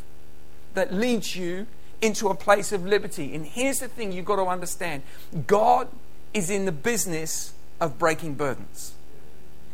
that 0.74 0.94
leads 0.94 1.36
you 1.36 1.68
into 2.02 2.28
a 2.30 2.36
place 2.36 2.72
of 2.72 2.86
liberty. 2.86 3.34
And 3.34 3.46
here's 3.46 3.80
the 3.80 3.88
thing 3.88 4.12
you've 4.12 4.26
got 4.26 4.38
to 4.38 4.46
understand 4.46 5.04
God 5.48 5.88
is 6.34 6.50
in 6.50 6.66
the 6.66 6.72
business 6.72 7.54
of 7.80 7.98
breaking 7.98 8.36
burdens. 8.36 8.94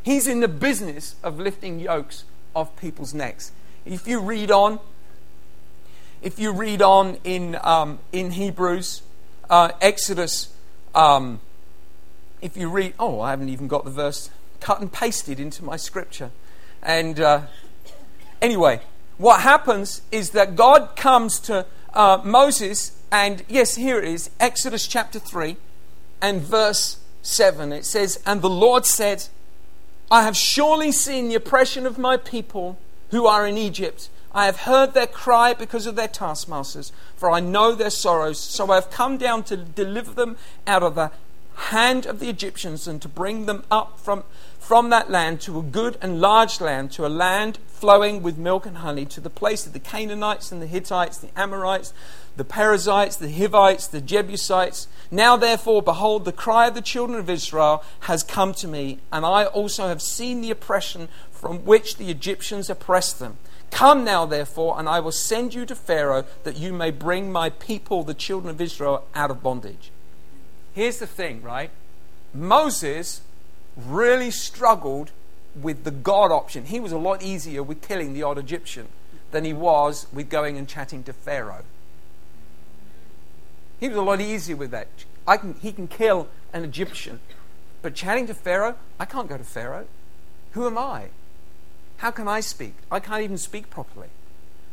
He's 0.04 0.28
in 0.28 0.42
the 0.42 0.48
business 0.48 1.16
of 1.24 1.40
lifting 1.40 1.80
yokes 1.80 2.26
off 2.56 2.76
people's 2.76 3.14
necks. 3.14 3.52
If 3.86 4.08
you 4.08 4.20
read 4.20 4.52
on 4.52 4.80
if 6.24 6.40
you 6.40 6.54
read 6.54 6.82
on 6.82 7.18
in, 7.26 7.58
um, 7.62 8.00
in 8.14 8.32
Hebrews, 8.32 9.02
uh, 9.50 9.72
Exodus, 9.82 10.54
um, 10.96 11.42
if 12.42 12.56
you 12.56 12.70
read, 12.70 12.94
oh, 12.98 13.20
I 13.20 13.32
haven't 13.32 13.50
even 13.50 13.68
got 13.68 13.84
the 13.84 13.92
verse 13.92 14.32
cut 14.62 14.80
and 14.80 14.92
pasted 14.92 15.38
into 15.38 15.66
my 15.66 15.76
scripture. 15.76 16.32
And 16.82 17.20
uh, 17.20 17.42
anyway, 18.42 18.80
what 19.18 19.42
happens 19.42 20.02
is 20.12 20.30
that 20.30 20.56
God 20.56 20.96
comes 20.96 21.40
to 21.42 21.66
uh, 21.94 22.22
Moses, 22.24 22.98
and 23.12 23.44
yes, 23.50 23.76
here 23.76 24.00
it 24.00 24.06
is 24.06 24.30
Exodus 24.40 24.88
chapter 24.88 25.20
3 25.20 25.58
and 26.22 26.42
verse 26.42 27.00
7. 27.22 27.74
It 27.74 27.86
says, 27.86 28.24
And 28.26 28.42
the 28.42 28.50
Lord 28.50 28.86
said, 28.86 29.28
I 30.10 30.24
have 30.24 30.38
surely 30.38 30.94
seen 30.94 31.28
the 31.28 31.36
oppression 31.36 31.86
of 31.86 31.98
my 31.98 32.16
people 32.16 32.78
who 33.12 33.28
are 33.28 33.46
in 33.46 33.58
Egypt 33.58 34.10
I 34.34 34.46
have 34.46 34.62
heard 34.62 34.94
their 34.94 35.08
cry 35.08 35.54
because 35.54 35.86
of 35.86 35.96
their 35.96 36.08
taskmasters, 36.08 36.92
for 37.16 37.30
I 37.30 37.40
know 37.40 37.76
their 37.76 37.90
sorrows. 37.90 38.40
So 38.40 38.72
I 38.72 38.76
have 38.76 38.90
come 38.90 39.18
down 39.18 39.44
to 39.44 39.58
deliver 39.58 40.12
them 40.14 40.38
out 40.66 40.84
of 40.84 40.96
the 40.96 41.12
hand 41.56 42.06
of 42.06 42.20
the 42.20 42.30
Egyptians 42.30 42.88
and 42.88 43.02
to 43.02 43.08
bring 43.08 43.46
them 43.46 43.64
up 43.70 44.00
from, 44.00 44.24
from 44.60 44.90
that 44.90 45.12
land 45.12 45.40
to 45.42 45.60
a 45.60 45.64
good 45.64 45.98
and 46.02 46.20
large 46.20 46.60
land, 46.60 46.92
to 46.92 47.06
a 47.06 47.10
land 47.10 47.60
flowing 47.68 48.24
with 48.24 48.38
milk 48.38 48.66
and 48.66 48.78
honey, 48.78 49.06
to 49.06 49.22
the 49.22 49.30
place 49.30 49.68
of 49.68 49.74
the 49.74 49.80
Canaanites 49.80 50.52
and 50.52 50.62
the 50.62 50.68
Hittites, 50.68 51.20
the 51.20 51.30
Amorites, 51.40 51.94
the 52.36 52.44
Perizzites, 52.44 53.18
the 53.18 53.32
Hivites, 53.32 53.86
the 53.86 54.02
Jebusites. 54.02 54.88
Now, 55.12 55.38
therefore, 55.38 55.84
behold, 55.84 56.26
the 56.26 56.32
cry 56.32 56.68
of 56.68 56.74
the 56.74 56.82
children 56.82 57.20
of 57.20 57.30
Israel 57.30 57.84
has 58.02 58.24
come 58.24 58.54
to 58.56 58.68
me, 58.68 59.00
and 59.12 59.26
I 59.26 59.46
also 59.46 59.88
have 59.90 60.02
seen 60.02 60.42
the 60.42 60.50
oppression 60.50 61.08
from 61.32 61.66
which 61.66 61.98
the 61.98 62.10
Egyptians 62.10 62.70
oppressed 62.70 63.20
them. 63.20 63.38
Come 63.74 64.04
now, 64.04 64.28
therefore, 64.28 64.80
and 64.80 64.88
I 64.88 65.00
will 65.00 65.12
send 65.12 65.56
you 65.56 65.66
to 65.66 65.76
Pharaoh 65.76 66.26
that 66.44 66.58
you 66.58 66.72
may 66.72 66.92
bring 66.92 67.32
my 67.32 67.50
people, 67.50 68.04
the 68.04 68.14
children 68.14 68.52
of 68.52 68.62
Israel, 68.62 69.04
out 69.16 69.32
of 69.32 69.42
bondage. 69.42 69.90
Here's 70.74 71.00
the 71.00 71.08
thing, 71.08 71.42
right? 71.42 71.72
Moses 72.36 73.22
really 73.76 74.30
struggled 74.30 75.12
with 75.60 75.86
the 75.86 75.92
God 75.92 76.32
option. 76.32 76.66
He 76.66 76.80
was 76.80 76.92
a 76.92 77.00
lot 77.00 77.24
easier 77.24 77.64
with 77.64 77.82
killing 77.82 78.14
the 78.14 78.22
odd 78.22 78.38
Egyptian 78.38 78.90
than 79.32 79.44
he 79.44 79.54
was 79.54 80.06
with 80.14 80.30
going 80.30 80.56
and 80.56 80.68
chatting 80.68 81.04
to 81.06 81.14
Pharaoh. 81.14 81.66
He 83.80 83.90
was 83.90 83.98
a 83.98 84.04
lot 84.04 84.22
easier 84.22 84.56
with 84.56 84.70
that. 84.70 84.88
I 85.28 85.38
can, 85.38 85.56
he 85.56 85.72
can 85.72 85.88
kill 85.88 86.28
an 86.54 86.64
Egyptian. 86.64 87.22
But 87.82 87.96
chatting 87.96 88.28
to 88.28 88.36
Pharaoh, 88.36 88.76
I 89.00 89.06
can't 89.06 89.28
go 89.28 89.38
to 89.38 89.44
Pharaoh. 89.44 89.88
Who 90.52 90.68
am 90.68 90.78
I? 90.78 91.08
How 92.04 92.12
can 92.12 92.28
I 92.28 92.42
speak? 92.42 92.76
I 92.92 93.00
can't 93.00 93.22
even 93.22 93.38
speak 93.38 93.70
properly. 93.70 94.10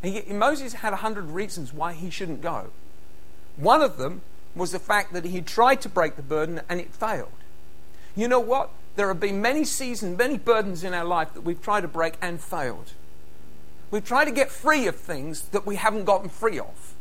He, 0.02 0.20
Moses 0.32 0.72
had 0.72 0.92
a 0.92 0.96
hundred 0.96 1.26
reasons 1.26 1.72
why 1.72 1.92
he 1.92 2.10
shouldn't 2.10 2.42
go. 2.42 2.70
One 3.54 3.82
of 3.82 3.98
them 3.98 4.22
was 4.56 4.72
the 4.72 4.80
fact 4.80 5.12
that 5.12 5.24
he 5.24 5.40
tried 5.40 5.80
to 5.82 5.88
break 5.88 6.16
the 6.16 6.22
burden 6.22 6.60
and 6.68 6.80
it 6.80 6.92
failed. 6.92 7.30
You 8.16 8.26
know 8.26 8.40
what? 8.40 8.70
There 8.96 9.06
have 9.06 9.20
been 9.20 9.40
many 9.40 9.64
seasons, 9.64 10.18
many 10.18 10.38
burdens 10.38 10.82
in 10.82 10.92
our 10.92 11.04
life 11.04 11.32
that 11.34 11.42
we've 11.42 11.62
tried 11.62 11.82
to 11.82 11.88
break 11.88 12.14
and 12.20 12.40
failed. 12.40 12.94
We've 13.92 14.04
tried 14.04 14.24
to 14.24 14.32
get 14.32 14.50
free 14.50 14.88
of 14.88 14.96
things 14.96 15.42
that 15.50 15.64
we 15.64 15.76
haven't 15.76 16.06
gotten 16.06 16.30
free 16.30 16.58
of. 16.58 16.94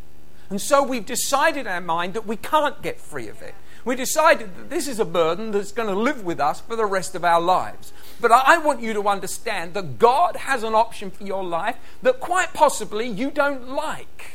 And 0.51 0.61
so 0.61 0.83
we've 0.83 1.07
decided 1.07 1.61
in 1.61 1.67
our 1.67 1.81
mind 1.81 2.13
that 2.13 2.27
we 2.27 2.35
can't 2.35 2.79
get 2.83 2.99
free 2.99 3.29
of 3.29 3.41
it. 3.41 3.55
We 3.85 3.95
decided 3.95 4.55
that 4.57 4.69
this 4.69 4.87
is 4.87 4.99
a 4.99 5.05
burden 5.05 5.51
that's 5.51 5.71
going 5.71 5.87
to 5.87 5.95
live 5.95 6.23
with 6.23 6.39
us 6.39 6.59
for 6.61 6.75
the 6.75 6.85
rest 6.85 7.15
of 7.15 7.23
our 7.23 7.41
lives. 7.41 7.93
But 8.21 8.31
I 8.31 8.57
want 8.57 8.81
you 8.81 8.93
to 8.93 9.07
understand 9.07 9.73
that 9.73 9.97
God 9.97 10.35
has 10.35 10.63
an 10.63 10.75
option 10.75 11.09
for 11.09 11.23
your 11.23 11.43
life 11.43 11.77
that 12.01 12.19
quite 12.19 12.53
possibly 12.53 13.07
you 13.07 13.31
don't 13.31 13.69
like. 13.69 14.33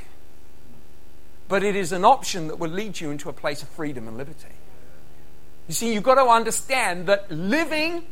But 1.48 1.62
it 1.62 1.76
is 1.76 1.92
an 1.92 2.04
option 2.04 2.48
that 2.48 2.58
will 2.58 2.70
lead 2.70 3.00
you 3.00 3.10
into 3.10 3.28
a 3.28 3.32
place 3.32 3.62
of 3.62 3.68
freedom 3.68 4.08
and 4.08 4.16
liberty. 4.16 4.48
You 5.68 5.74
see, 5.74 5.92
you've 5.92 6.02
got 6.02 6.16
to 6.16 6.26
understand 6.26 7.06
that 7.06 7.30
living 7.30 8.04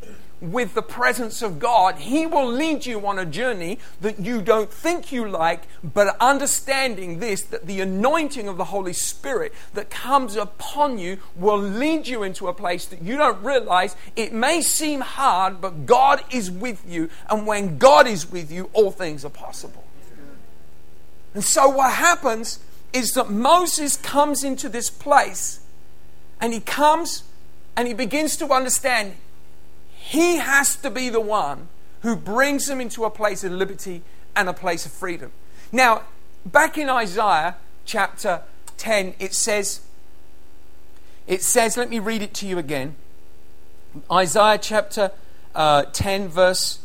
with 0.42 0.74
the 0.74 0.82
presence 0.82 1.40
of 1.40 1.60
God, 1.60 1.98
He 1.98 2.26
will 2.26 2.50
lead 2.50 2.84
you 2.84 3.06
on 3.06 3.18
a 3.18 3.24
journey 3.24 3.78
that 4.00 4.18
you 4.18 4.42
don't 4.42 4.70
think 4.70 5.12
you 5.12 5.28
like, 5.28 5.62
but 5.84 6.16
understanding 6.20 7.20
this, 7.20 7.42
that 7.42 7.66
the 7.66 7.80
anointing 7.80 8.48
of 8.48 8.56
the 8.56 8.64
Holy 8.64 8.92
Spirit 8.92 9.52
that 9.74 9.88
comes 9.88 10.34
upon 10.34 10.98
you 10.98 11.18
will 11.36 11.58
lead 11.58 12.08
you 12.08 12.24
into 12.24 12.48
a 12.48 12.52
place 12.52 12.86
that 12.86 13.02
you 13.02 13.16
don't 13.16 13.42
realize. 13.42 13.94
It 14.16 14.32
may 14.32 14.62
seem 14.62 15.00
hard, 15.00 15.60
but 15.60 15.86
God 15.86 16.24
is 16.32 16.50
with 16.50 16.82
you. 16.88 17.08
And 17.30 17.46
when 17.46 17.78
God 17.78 18.08
is 18.08 18.30
with 18.30 18.50
you, 18.50 18.68
all 18.72 18.90
things 18.90 19.24
are 19.24 19.30
possible. 19.30 19.84
And 21.34 21.44
so 21.44 21.68
what 21.68 21.92
happens 21.92 22.58
is 22.92 23.12
that 23.12 23.30
Moses 23.30 23.96
comes 23.96 24.42
into 24.42 24.68
this 24.68 24.90
place 24.90 25.60
and 26.40 26.52
he 26.52 26.60
comes 26.60 27.22
and 27.76 27.88
he 27.88 27.94
begins 27.94 28.36
to 28.38 28.52
understand 28.52 29.14
he 30.12 30.36
has 30.36 30.76
to 30.76 30.90
be 30.90 31.08
the 31.08 31.22
one 31.22 31.68
who 32.02 32.14
brings 32.14 32.66
them 32.66 32.82
into 32.82 33.06
a 33.06 33.10
place 33.10 33.42
of 33.44 33.50
liberty 33.50 34.02
and 34.36 34.46
a 34.46 34.52
place 34.52 34.84
of 34.84 34.92
freedom. 34.92 35.32
Now, 35.72 36.02
back 36.44 36.76
in 36.76 36.90
Isaiah 36.90 37.56
chapter 37.86 38.42
10, 38.76 39.14
it 39.18 39.32
says, 39.32 39.80
it 41.26 41.40
says, 41.40 41.78
let 41.78 41.88
me 41.88 41.98
read 41.98 42.20
it 42.20 42.34
to 42.34 42.46
you 42.46 42.58
again. 42.58 42.94
Isaiah 44.12 44.58
chapter 44.58 45.12
uh, 45.54 45.84
10, 45.84 46.28
verse 46.28 46.80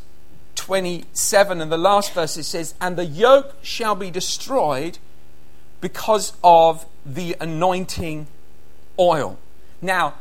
27, 0.55 1.59
and 1.59 1.69
the 1.69 1.77
last 1.77 2.13
verse 2.13 2.37
it 2.37 2.43
says, 2.43 2.75
And 2.79 2.95
the 2.95 3.03
yoke 3.03 3.55
shall 3.61 3.95
be 3.95 4.09
destroyed 4.09 4.99
because 5.81 6.31
of 6.45 6.85
the 7.05 7.35
anointing 7.41 8.27
oil. 8.97 9.37
Now, 9.81 10.13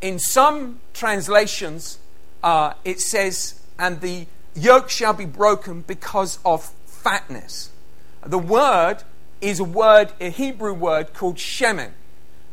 in 0.00 0.18
some 0.18 0.80
translations, 0.94 1.98
uh, 2.42 2.74
it 2.84 3.00
says, 3.00 3.60
and 3.78 4.00
the 4.00 4.26
yoke 4.54 4.90
shall 4.90 5.12
be 5.12 5.24
broken 5.24 5.82
because 5.82 6.38
of 6.44 6.72
fatness. 6.86 7.70
The 8.24 8.38
word 8.38 8.98
is 9.40 9.60
a 9.60 9.64
word, 9.64 10.12
a 10.20 10.30
Hebrew 10.30 10.74
word 10.74 11.14
called 11.14 11.36
shemen. 11.36 11.92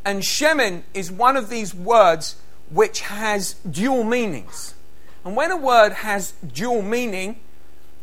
And 0.03 0.21
shemen 0.21 0.83
is 0.93 1.11
one 1.11 1.35
of 1.35 1.49
these 1.49 1.73
words 1.73 2.35
which 2.69 3.01
has 3.01 3.55
dual 3.69 4.03
meanings. 4.03 4.75
And 5.23 5.35
when 5.35 5.51
a 5.51 5.57
word 5.57 5.93
has 5.93 6.33
dual 6.53 6.83
meaning, 6.83 7.39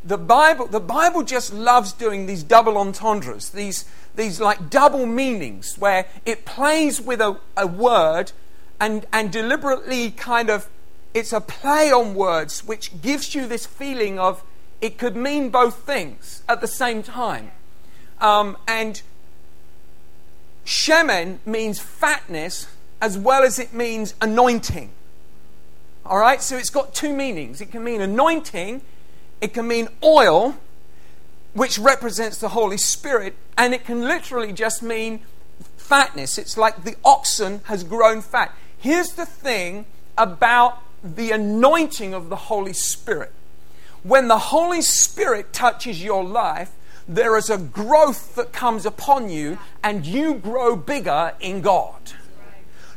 the 0.04 0.18
Bible, 0.18 0.66
the 0.66 0.80
Bible 0.80 1.22
just 1.22 1.52
loves 1.52 1.92
doing 1.92 2.26
these 2.26 2.42
double 2.42 2.76
entendres, 2.76 3.50
these, 3.50 3.84
these 4.16 4.40
like 4.40 4.68
double 4.68 5.06
meanings, 5.06 5.78
where 5.78 6.06
it 6.26 6.44
plays 6.44 7.00
with 7.00 7.20
a, 7.20 7.38
a 7.56 7.66
word 7.66 8.32
and, 8.80 9.06
and 9.12 9.30
deliberately 9.30 10.10
kind 10.10 10.50
of, 10.50 10.68
it's 11.14 11.32
a 11.32 11.40
play 11.40 11.92
on 11.92 12.14
words 12.14 12.64
which 12.64 13.00
gives 13.02 13.34
you 13.34 13.46
this 13.46 13.66
feeling 13.66 14.18
of 14.18 14.42
it 14.80 14.98
could 14.98 15.16
mean 15.16 15.50
both 15.50 15.86
things 15.86 16.42
at 16.48 16.60
the 16.60 16.66
same 16.66 17.02
time. 17.02 17.52
Um, 18.20 18.56
and 18.66 19.02
shemen 20.64 21.38
means 21.44 21.78
fatness 21.78 22.66
as 23.00 23.18
well 23.18 23.42
as 23.42 23.58
it 23.58 23.72
means 23.72 24.14
anointing. 24.20 24.90
All 26.04 26.18
right, 26.18 26.42
so 26.42 26.56
it's 26.56 26.70
got 26.70 26.94
two 26.94 27.14
meanings. 27.14 27.60
It 27.60 27.70
can 27.70 27.84
mean 27.84 28.00
anointing, 28.00 28.82
it 29.40 29.54
can 29.54 29.68
mean 29.68 29.88
oil, 30.02 30.56
which 31.52 31.78
represents 31.78 32.38
the 32.38 32.50
Holy 32.50 32.76
Spirit, 32.76 33.34
and 33.56 33.74
it 33.74 33.84
can 33.84 34.02
literally 34.02 34.52
just 34.52 34.82
mean 34.82 35.20
fatness. 35.76 36.38
It's 36.38 36.56
like 36.56 36.84
the 36.84 36.96
oxen 37.04 37.60
has 37.64 37.84
grown 37.84 38.22
fat. 38.22 38.54
Here's 38.78 39.12
the 39.12 39.26
thing 39.26 39.86
about 40.16 40.78
the 41.02 41.30
anointing 41.30 42.14
of 42.14 42.28
the 42.28 42.36
Holy 42.36 42.72
Spirit. 42.72 43.32
When 44.02 44.28
the 44.28 44.38
Holy 44.38 44.82
Spirit 44.82 45.52
touches 45.52 46.02
your 46.02 46.24
life, 46.24 46.72
there 47.08 47.36
is 47.36 47.50
a 47.50 47.58
growth 47.58 48.34
that 48.36 48.52
comes 48.52 48.86
upon 48.86 49.28
you, 49.28 49.58
and 49.82 50.06
you 50.06 50.34
grow 50.34 50.76
bigger 50.76 51.34
in 51.40 51.60
God. 51.60 52.12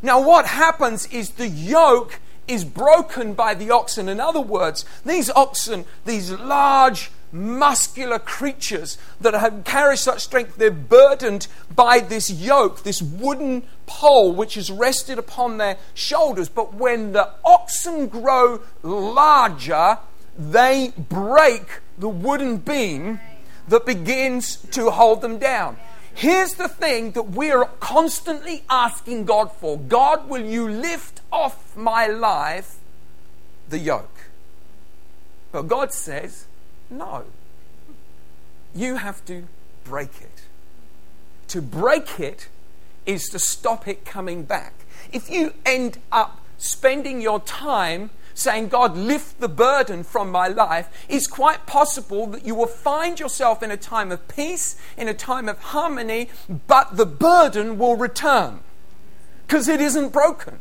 Now, 0.01 0.21
what 0.21 0.45
happens 0.45 1.07
is 1.07 1.31
the 1.31 1.47
yoke 1.47 2.19
is 2.47 2.63
broken 2.63 3.33
by 3.33 3.55
the 3.55 3.71
oxen. 3.71 4.07
In 4.07 4.19
other 4.19 4.41
words, 4.41 4.85
these 5.03 5.31
oxen, 5.31 5.85
these 6.05 6.31
large, 6.31 7.11
muscular 7.35 8.17
creatures 8.17 8.97
that 9.19 9.33
have, 9.33 9.63
carry 9.65 9.97
such 9.97 10.21
strength, 10.21 10.55
they're 10.55 10.71
burdened 10.71 11.47
by 11.75 11.99
this 11.99 12.31
yoke, 12.31 12.83
this 12.83 13.01
wooden 13.01 13.63
pole 13.85 14.31
which 14.33 14.55
is 14.57 14.71
rested 14.71 15.19
upon 15.19 15.57
their 15.57 15.77
shoulders. 15.93 16.49
But 16.49 16.73
when 16.73 17.11
the 17.11 17.29
oxen 17.43 18.07
grow 18.07 18.61
larger, 18.81 19.99
they 20.37 20.93
break 20.97 21.81
the 21.97 22.09
wooden 22.09 22.57
beam 22.57 23.19
that 23.67 23.85
begins 23.85 24.57
to 24.71 24.91
hold 24.91 25.21
them 25.21 25.37
down. 25.37 25.77
Here's 26.13 26.53
the 26.53 26.69
thing 26.69 27.11
that 27.11 27.31
we're 27.31 27.65
constantly 27.81 28.63
asking 28.69 29.25
God 29.25 29.51
for 29.51 29.77
God, 29.77 30.29
will 30.29 30.45
you 30.45 30.69
lift 30.69 31.19
off 31.31 31.75
my 31.75 32.07
life 32.07 32.77
the 33.67 33.79
yoke? 33.79 34.27
But 35.51 35.63
God 35.63 35.91
says, 35.91 36.45
no. 36.89 37.25
You 38.73 38.95
have 38.95 39.23
to 39.25 39.47
break 39.83 40.21
it. 40.21 40.43
To 41.49 41.61
break 41.61 42.19
it 42.19 42.49
is 43.05 43.29
to 43.29 43.39
stop 43.39 43.87
it 43.87 44.05
coming 44.05 44.43
back. 44.43 44.73
If 45.11 45.29
you 45.29 45.53
end 45.65 45.99
up 46.11 46.41
spending 46.57 47.21
your 47.21 47.39
time 47.39 48.09
saying, 48.33 48.67
God, 48.67 48.97
lift 48.97 49.39
the 49.39 49.47
burden 49.47 50.03
from 50.03 50.29
my 50.29 50.47
life, 50.47 50.89
it's 51.07 51.27
quite 51.27 51.65
possible 51.65 52.27
that 52.27 52.45
you 52.45 52.53
will 52.53 52.67
find 52.67 53.19
yourself 53.19 53.63
in 53.63 53.71
a 53.71 53.77
time 53.77 54.11
of 54.11 54.27
peace, 54.27 54.75
in 54.97 55.07
a 55.07 55.13
time 55.13 55.47
of 55.47 55.57
harmony, 55.59 56.29
but 56.67 56.97
the 56.97 57.05
burden 57.05 57.77
will 57.77 57.95
return 57.95 58.59
because 59.47 59.67
it 59.67 59.79
isn't 59.79 60.09
broken. 60.09 60.59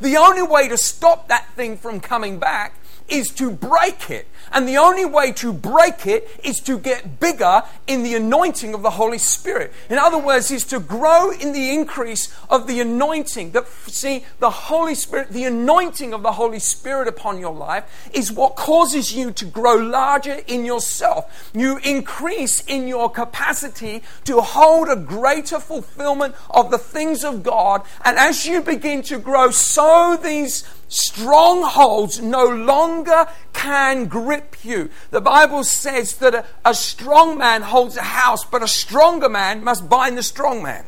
The 0.00 0.16
only 0.16 0.42
way 0.42 0.68
to 0.68 0.78
stop 0.78 1.28
that 1.28 1.52
thing 1.54 1.76
from 1.76 2.00
coming 2.00 2.38
back 2.38 2.76
is 3.08 3.28
to 3.30 3.50
break 3.50 4.08
it. 4.08 4.26
And 4.52 4.66
the 4.66 4.78
only 4.78 5.04
way 5.04 5.32
to 5.32 5.52
break 5.52 6.06
it 6.06 6.28
is 6.42 6.58
to 6.60 6.78
get 6.78 7.20
bigger 7.20 7.62
in 7.86 8.02
the 8.02 8.14
anointing 8.14 8.74
of 8.74 8.82
the 8.82 8.90
Holy 8.90 9.18
Spirit. 9.18 9.72
In 9.88 9.98
other 9.98 10.18
words, 10.18 10.50
is 10.50 10.64
to 10.64 10.80
grow 10.80 11.30
in 11.30 11.52
the 11.52 11.70
increase 11.70 12.34
of 12.48 12.66
the 12.66 12.80
anointing. 12.80 13.52
That 13.52 13.66
see, 13.68 14.24
the 14.38 14.50
Holy 14.50 14.94
Spirit, 14.94 15.30
the 15.30 15.44
anointing 15.44 16.12
of 16.12 16.22
the 16.22 16.32
Holy 16.32 16.58
Spirit 16.58 17.08
upon 17.08 17.38
your 17.38 17.54
life 17.54 17.84
is 18.12 18.32
what 18.32 18.56
causes 18.56 19.14
you 19.14 19.30
to 19.32 19.44
grow 19.44 19.76
larger 19.76 20.38
in 20.46 20.64
yourself. 20.64 21.50
You 21.54 21.78
increase 21.84 22.62
in 22.66 22.88
your 22.88 23.10
capacity 23.10 24.02
to 24.24 24.40
hold 24.40 24.88
a 24.88 24.96
greater 24.96 25.60
fulfillment 25.60 26.34
of 26.50 26.70
the 26.70 26.78
things 26.78 27.24
of 27.24 27.42
God. 27.42 27.82
And 28.04 28.18
as 28.18 28.46
you 28.46 28.62
begin 28.62 29.02
to 29.04 29.18
grow, 29.18 29.50
so 29.50 30.18
these 30.20 30.64
strongholds 30.88 32.20
no 32.20 32.44
longer 32.44 33.26
can 33.52 34.06
grip 34.06 34.39
you. 34.62 34.90
The 35.10 35.20
Bible 35.20 35.64
says 35.64 36.16
that 36.16 36.34
a, 36.34 36.44
a, 36.64 36.74
strong 36.74 37.38
man 37.38 37.62
holds 37.62 37.96
a 37.96 38.02
house, 38.02 38.44
but 38.44 38.62
a 38.62 38.68
stronger 38.68 39.28
man 39.28 39.64
must 39.64 39.88
bind 39.88 40.18
the 40.18 40.22
strong 40.22 40.62
man. 40.62 40.84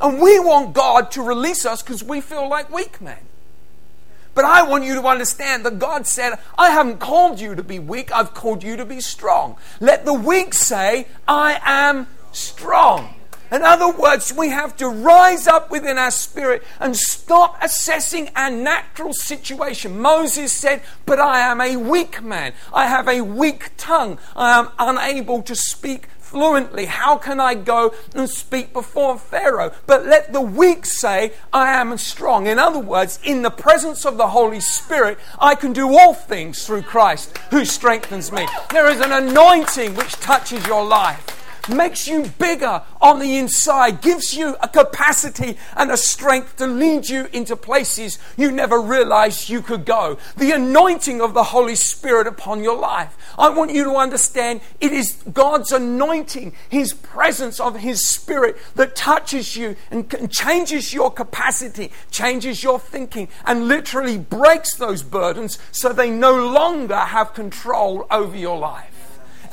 And 0.00 0.20
we 0.20 0.38
want 0.38 0.74
God 0.74 1.10
to 1.12 1.22
release 1.22 1.64
us 1.64 1.82
because 1.82 2.04
we 2.04 2.20
feel 2.20 2.48
like 2.48 2.72
weak 2.72 3.00
men. 3.00 3.18
But 4.34 4.44
I 4.44 4.62
want 4.62 4.84
you 4.84 4.94
to 4.96 5.06
understand 5.06 5.64
that 5.64 5.78
God 5.78 6.06
said, 6.06 6.38
I 6.58 6.70
haven't 6.70 6.98
called 6.98 7.40
you 7.40 7.54
to 7.54 7.62
be 7.62 7.78
weak, 7.78 8.12
I've 8.12 8.34
called 8.34 8.62
you 8.62 8.76
to 8.76 8.84
be 8.84 9.00
strong. 9.00 9.56
Let 9.80 10.04
the 10.04 10.12
weak 10.12 10.52
say, 10.52 11.06
I 11.26 11.58
am 11.64 12.06
strong. 12.32 13.15
In 13.52 13.62
other 13.62 13.88
words, 13.88 14.32
we 14.32 14.48
have 14.48 14.76
to 14.78 14.88
rise 14.88 15.46
up 15.46 15.70
within 15.70 15.98
our 15.98 16.10
spirit 16.10 16.64
and 16.80 16.96
stop 16.96 17.56
assessing 17.62 18.30
our 18.34 18.50
natural 18.50 19.12
situation. 19.12 20.00
Moses 20.00 20.52
said, 20.52 20.82
But 21.04 21.20
I 21.20 21.40
am 21.40 21.60
a 21.60 21.76
weak 21.76 22.22
man. 22.22 22.54
I 22.72 22.86
have 22.86 23.08
a 23.08 23.20
weak 23.20 23.70
tongue. 23.76 24.18
I 24.34 24.58
am 24.58 24.70
unable 24.78 25.42
to 25.42 25.54
speak 25.54 26.08
fluently. 26.18 26.86
How 26.86 27.16
can 27.16 27.38
I 27.38 27.54
go 27.54 27.94
and 28.14 28.28
speak 28.28 28.72
before 28.72 29.16
Pharaoh? 29.16 29.72
But 29.86 30.06
let 30.06 30.32
the 30.32 30.40
weak 30.40 30.84
say, 30.84 31.32
I 31.52 31.72
am 31.80 31.96
strong. 31.98 32.48
In 32.48 32.58
other 32.58 32.80
words, 32.80 33.20
in 33.22 33.42
the 33.42 33.50
presence 33.50 34.04
of 34.04 34.16
the 34.16 34.28
Holy 34.28 34.60
Spirit, 34.60 35.18
I 35.38 35.54
can 35.54 35.72
do 35.72 35.96
all 35.96 36.14
things 36.14 36.66
through 36.66 36.82
Christ 36.82 37.38
who 37.50 37.64
strengthens 37.64 38.32
me. 38.32 38.48
There 38.70 38.90
is 38.90 39.00
an 39.00 39.12
anointing 39.12 39.94
which 39.94 40.14
touches 40.14 40.66
your 40.66 40.84
life 40.84 41.36
makes 41.68 42.06
you 42.06 42.26
bigger 42.38 42.82
on 43.00 43.18
the 43.18 43.36
inside, 43.36 44.00
gives 44.00 44.34
you 44.34 44.56
a 44.62 44.68
capacity 44.68 45.56
and 45.76 45.90
a 45.90 45.96
strength 45.96 46.56
to 46.56 46.66
lead 46.66 47.08
you 47.08 47.28
into 47.32 47.56
places 47.56 48.18
you 48.36 48.50
never 48.50 48.80
realized 48.80 49.48
you 49.48 49.62
could 49.62 49.84
go. 49.84 50.18
The 50.36 50.52
anointing 50.52 51.20
of 51.20 51.34
the 51.34 51.44
Holy 51.44 51.74
Spirit 51.74 52.26
upon 52.26 52.62
your 52.62 52.78
life. 52.78 53.16
I 53.38 53.50
want 53.50 53.72
you 53.72 53.84
to 53.84 53.96
understand 53.96 54.60
it 54.80 54.92
is 54.92 55.22
God's 55.32 55.72
anointing, 55.72 56.54
His 56.68 56.92
presence 56.92 57.60
of 57.60 57.76
His 57.76 58.06
Spirit 58.06 58.56
that 58.74 58.96
touches 58.96 59.56
you 59.56 59.76
and 59.90 60.30
changes 60.30 60.92
your 60.94 61.10
capacity, 61.10 61.92
changes 62.10 62.62
your 62.62 62.78
thinking, 62.78 63.28
and 63.44 63.68
literally 63.68 64.18
breaks 64.18 64.74
those 64.74 65.02
burdens 65.02 65.58
so 65.70 65.92
they 65.92 66.10
no 66.10 66.34
longer 66.50 66.96
have 66.96 67.34
control 67.34 68.06
over 68.10 68.36
your 68.36 68.58
life. 68.58 68.95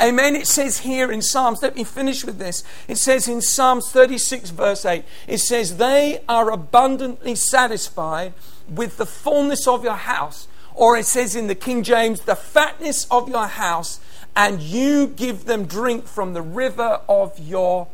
Amen. 0.02 0.36
It 0.36 0.48
says 0.48 0.80
here 0.80 1.12
in 1.12 1.22
Psalms, 1.22 1.62
let 1.62 1.76
me 1.76 1.84
finish 1.84 2.26
with 2.26 2.38
this. 2.38 2.64
It 2.88 2.98
says 2.98 3.28
in 3.28 3.42
Psalms 3.42 3.92
36, 3.92 4.50
verse 4.52 4.86
8, 4.86 5.04
it 5.28 5.40
says, 5.40 5.78
They 5.78 6.22
are 6.28 6.52
abundantly 6.52 7.36
satisfied 7.36 8.34
with 8.70 8.98
the 8.98 9.06
fullness 9.06 9.68
of 9.68 9.84
your 9.84 9.96
house. 9.96 10.48
Or 10.76 10.98
it 10.98 11.06
says 11.06 11.36
in 11.36 11.48
the 11.48 11.56
King 11.56 11.84
James, 11.84 12.22
the 12.22 12.36
fatness 12.36 13.06
of 13.12 13.30
your 13.30 13.48
house, 13.48 14.00
and 14.36 14.62
you 14.62 15.08
give 15.08 15.46
them 15.46 15.66
drink 15.66 16.08
from 16.08 16.34
the 16.34 16.42
river 16.42 17.02
of 17.08 17.38
your 17.38 17.88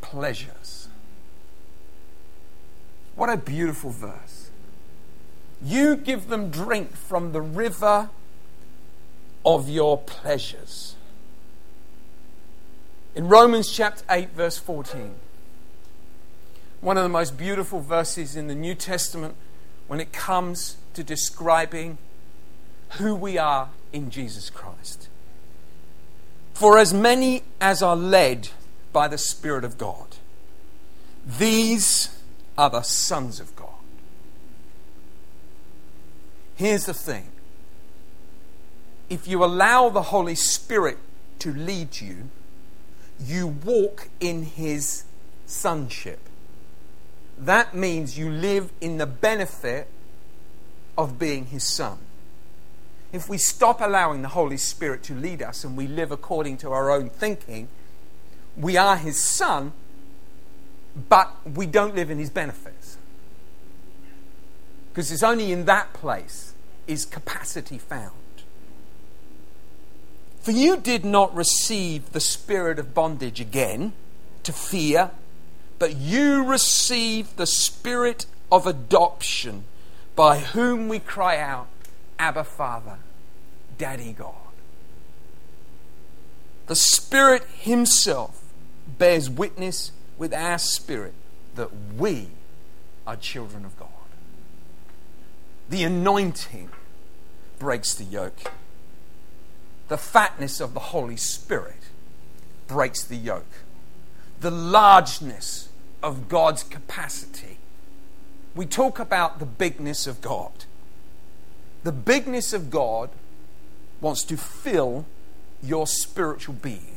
pleasures. 0.00 0.88
What 3.14 3.30
a 3.30 3.36
beautiful 3.36 3.90
verse. 3.90 4.50
You 5.62 5.96
give 5.96 6.28
them 6.28 6.50
drink 6.50 6.94
from 6.94 7.32
the 7.32 7.40
river 7.40 8.10
of 9.44 9.68
your 9.68 9.98
pleasures. 9.98 10.95
In 13.16 13.28
Romans 13.28 13.72
chapter 13.72 14.04
8, 14.10 14.32
verse 14.32 14.58
14, 14.58 15.14
one 16.82 16.98
of 16.98 17.02
the 17.02 17.08
most 17.08 17.38
beautiful 17.38 17.80
verses 17.80 18.36
in 18.36 18.46
the 18.46 18.54
New 18.54 18.74
Testament 18.74 19.34
when 19.86 20.00
it 20.00 20.12
comes 20.12 20.76
to 20.92 21.02
describing 21.02 21.96
who 22.98 23.14
we 23.14 23.38
are 23.38 23.70
in 23.90 24.10
Jesus 24.10 24.50
Christ. 24.50 25.08
For 26.52 26.76
as 26.76 26.92
many 26.92 27.42
as 27.58 27.82
are 27.82 27.96
led 27.96 28.50
by 28.92 29.08
the 29.08 29.16
Spirit 29.16 29.64
of 29.64 29.78
God, 29.78 30.16
these 31.26 32.22
are 32.58 32.68
the 32.68 32.82
sons 32.82 33.40
of 33.40 33.56
God. 33.56 33.70
Here's 36.54 36.84
the 36.84 36.92
thing 36.92 37.28
if 39.08 39.26
you 39.26 39.42
allow 39.42 39.88
the 39.88 40.02
Holy 40.02 40.34
Spirit 40.34 40.98
to 41.38 41.50
lead 41.50 41.98
you, 42.02 42.28
you 43.20 43.46
walk 43.46 44.08
in 44.20 44.42
his 44.42 45.04
sonship. 45.46 46.20
That 47.38 47.74
means 47.74 48.18
you 48.18 48.30
live 48.30 48.70
in 48.80 48.98
the 48.98 49.06
benefit 49.06 49.88
of 50.96 51.18
being 51.18 51.46
his 51.46 51.64
son. 51.64 51.98
If 53.12 53.28
we 53.28 53.38
stop 53.38 53.80
allowing 53.80 54.22
the 54.22 54.28
Holy 54.28 54.56
Spirit 54.56 55.02
to 55.04 55.14
lead 55.14 55.42
us 55.42 55.64
and 55.64 55.76
we 55.76 55.86
live 55.86 56.10
according 56.10 56.58
to 56.58 56.72
our 56.72 56.90
own 56.90 57.08
thinking, 57.10 57.68
we 58.56 58.76
are 58.76 58.96
his 58.96 59.18
son, 59.18 59.72
but 61.08 61.34
we 61.46 61.66
don't 61.66 61.94
live 61.94 62.10
in 62.10 62.18
his 62.18 62.30
benefits. 62.30 62.96
Because 64.90 65.12
it's 65.12 65.22
only 65.22 65.52
in 65.52 65.66
that 65.66 65.92
place 65.92 66.54
is 66.86 67.04
capacity 67.04 67.78
found. 67.78 68.12
For 70.46 70.52
you 70.52 70.76
did 70.76 71.04
not 71.04 71.34
receive 71.34 72.12
the 72.12 72.20
spirit 72.20 72.78
of 72.78 72.94
bondage 72.94 73.40
again 73.40 73.94
to 74.44 74.52
fear, 74.52 75.10
but 75.80 75.96
you 75.96 76.44
received 76.44 77.36
the 77.36 77.48
spirit 77.48 78.26
of 78.52 78.64
adoption 78.64 79.64
by 80.14 80.38
whom 80.38 80.88
we 80.88 81.00
cry 81.00 81.36
out, 81.36 81.66
Abba 82.20 82.44
Father, 82.44 82.98
Daddy 83.76 84.12
God. 84.12 84.36
The 86.68 86.76
Spirit 86.76 87.42
Himself 87.58 88.40
bears 88.98 89.28
witness 89.28 89.90
with 90.16 90.32
our 90.32 90.58
spirit 90.58 91.14
that 91.56 91.70
we 91.98 92.28
are 93.04 93.16
children 93.16 93.64
of 93.64 93.76
God. 93.80 93.88
The 95.68 95.82
anointing 95.82 96.70
breaks 97.58 97.94
the 97.94 98.04
yoke 98.04 98.52
the 99.88 99.98
fatness 99.98 100.60
of 100.60 100.74
the 100.74 100.80
Holy 100.80 101.16
Spirit 101.16 101.90
breaks 102.66 103.04
the 103.04 103.16
yoke. 103.16 103.44
The 104.40 104.50
largeness 104.50 105.68
of 106.02 106.28
God's 106.28 106.62
capacity. 106.62 107.58
We 108.54 108.66
talk 108.66 108.98
about 108.98 109.38
the 109.38 109.46
bigness 109.46 110.06
of 110.06 110.20
God. 110.20 110.64
The 111.84 111.92
bigness 111.92 112.52
of 112.52 112.70
God 112.70 113.10
wants 114.00 114.24
to 114.24 114.36
fill 114.36 115.06
your 115.62 115.86
spiritual 115.86 116.54
being. 116.54 116.96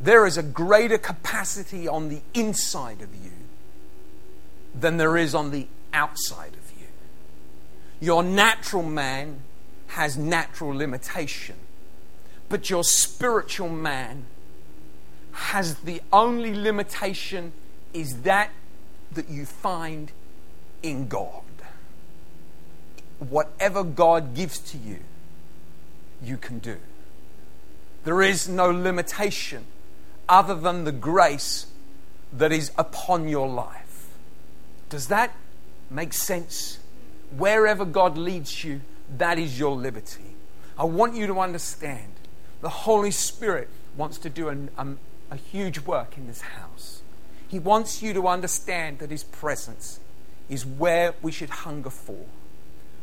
There 0.00 0.26
is 0.26 0.36
a 0.36 0.42
greater 0.42 0.98
capacity 0.98 1.88
on 1.88 2.08
the 2.08 2.20
inside 2.34 3.00
of 3.00 3.14
you 3.14 3.32
than 4.74 4.98
there 4.98 5.16
is 5.16 5.34
on 5.34 5.50
the 5.50 5.68
outside 5.92 6.52
of 6.52 6.70
you. 6.78 6.86
Your 8.00 8.22
natural 8.22 8.82
man 8.82 9.40
has 9.88 10.16
natural 10.16 10.74
limitation. 10.74 11.56
But 12.48 12.70
your 12.70 12.84
spiritual 12.84 13.68
man 13.68 14.26
has 15.32 15.76
the 15.76 16.00
only 16.12 16.54
limitation 16.54 17.52
is 17.92 18.22
that 18.22 18.50
that 19.12 19.28
you 19.28 19.46
find 19.46 20.12
in 20.82 21.08
God. 21.08 21.42
Whatever 23.18 23.82
God 23.82 24.34
gives 24.34 24.58
to 24.58 24.78
you, 24.78 24.98
you 26.22 26.36
can 26.36 26.58
do. 26.58 26.76
There 28.04 28.22
is 28.22 28.48
no 28.48 28.70
limitation 28.70 29.64
other 30.28 30.54
than 30.54 30.84
the 30.84 30.92
grace 30.92 31.66
that 32.32 32.52
is 32.52 32.70
upon 32.76 33.28
your 33.28 33.48
life. 33.48 34.08
Does 34.90 35.08
that 35.08 35.34
make 35.90 36.12
sense? 36.12 36.78
Wherever 37.36 37.84
God 37.84 38.16
leads 38.16 38.64
you, 38.64 38.80
that 39.18 39.38
is 39.38 39.58
your 39.58 39.76
liberty. 39.76 40.34
I 40.78 40.84
want 40.84 41.14
you 41.14 41.26
to 41.26 41.40
understand 41.40 42.12
the 42.60 42.68
Holy 42.68 43.10
Spirit 43.10 43.68
wants 43.96 44.18
to 44.18 44.30
do 44.30 44.48
a, 44.48 44.56
a, 44.78 44.86
a 45.30 45.36
huge 45.36 45.80
work 45.80 46.16
in 46.16 46.26
this 46.26 46.40
house. 46.42 47.02
He 47.48 47.58
wants 47.58 48.02
you 48.02 48.12
to 48.14 48.26
understand 48.26 48.98
that 48.98 49.10
His 49.10 49.24
presence 49.24 50.00
is 50.48 50.66
where 50.66 51.14
we 51.22 51.32
should 51.32 51.50
hunger 51.50 51.90
for. 51.90 52.26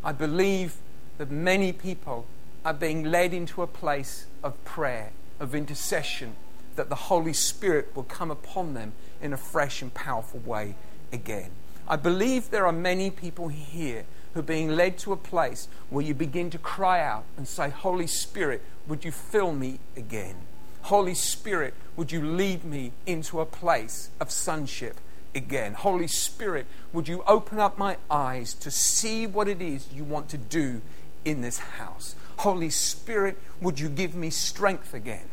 I 0.03 0.11
believe 0.11 0.75
that 1.17 1.31
many 1.31 1.71
people 1.71 2.25
are 2.65 2.73
being 2.73 3.03
led 3.03 3.33
into 3.33 3.61
a 3.61 3.67
place 3.67 4.25
of 4.43 4.63
prayer, 4.65 5.11
of 5.39 5.55
intercession, 5.55 6.35
that 6.75 6.89
the 6.89 6.95
Holy 6.95 7.33
Spirit 7.33 7.95
will 7.95 8.03
come 8.03 8.31
upon 8.31 8.73
them 8.73 8.93
in 9.21 9.33
a 9.33 9.37
fresh 9.37 9.81
and 9.81 9.93
powerful 9.93 10.39
way 10.39 10.75
again. 11.11 11.51
I 11.87 11.95
believe 11.97 12.49
there 12.49 12.65
are 12.65 12.73
many 12.73 13.11
people 13.11 13.49
here 13.49 14.05
who 14.33 14.39
are 14.39 14.43
being 14.43 14.69
led 14.69 14.97
to 14.99 15.13
a 15.13 15.17
place 15.17 15.67
where 15.89 16.03
you 16.03 16.13
begin 16.13 16.49
to 16.49 16.57
cry 16.57 17.01
out 17.01 17.23
and 17.37 17.47
say, 17.47 17.69
Holy 17.69 18.07
Spirit, 18.07 18.61
would 18.87 19.05
you 19.05 19.11
fill 19.11 19.53
me 19.53 19.79
again? 19.95 20.35
Holy 20.83 21.13
Spirit, 21.13 21.73
would 21.95 22.11
you 22.11 22.21
lead 22.21 22.65
me 22.65 22.91
into 23.05 23.39
a 23.39 23.45
place 23.45 24.09
of 24.19 24.31
sonship 24.31 24.99
again? 25.33 25.73
Holy 25.73 26.07
Spirit, 26.07 26.65
would 26.91 27.07
you 27.07 27.23
open 27.25 27.59
up 27.59 27.77
my 27.77 27.97
eyes 28.09 28.53
to 28.55 28.71
see 28.71 29.25
what 29.25 29.47
it 29.47 29.61
is 29.61 29.87
you 29.93 30.03
want 30.03 30.29
to 30.29 30.37
do 30.37 30.81
in 31.23 31.41
this 31.41 31.59
house? 31.59 32.15
Holy 32.37 32.69
Spirit, 32.69 33.37
would 33.61 33.79
you 33.79 33.87
give 33.87 34.15
me 34.15 34.29
strength 34.29 34.93
again 34.93 35.29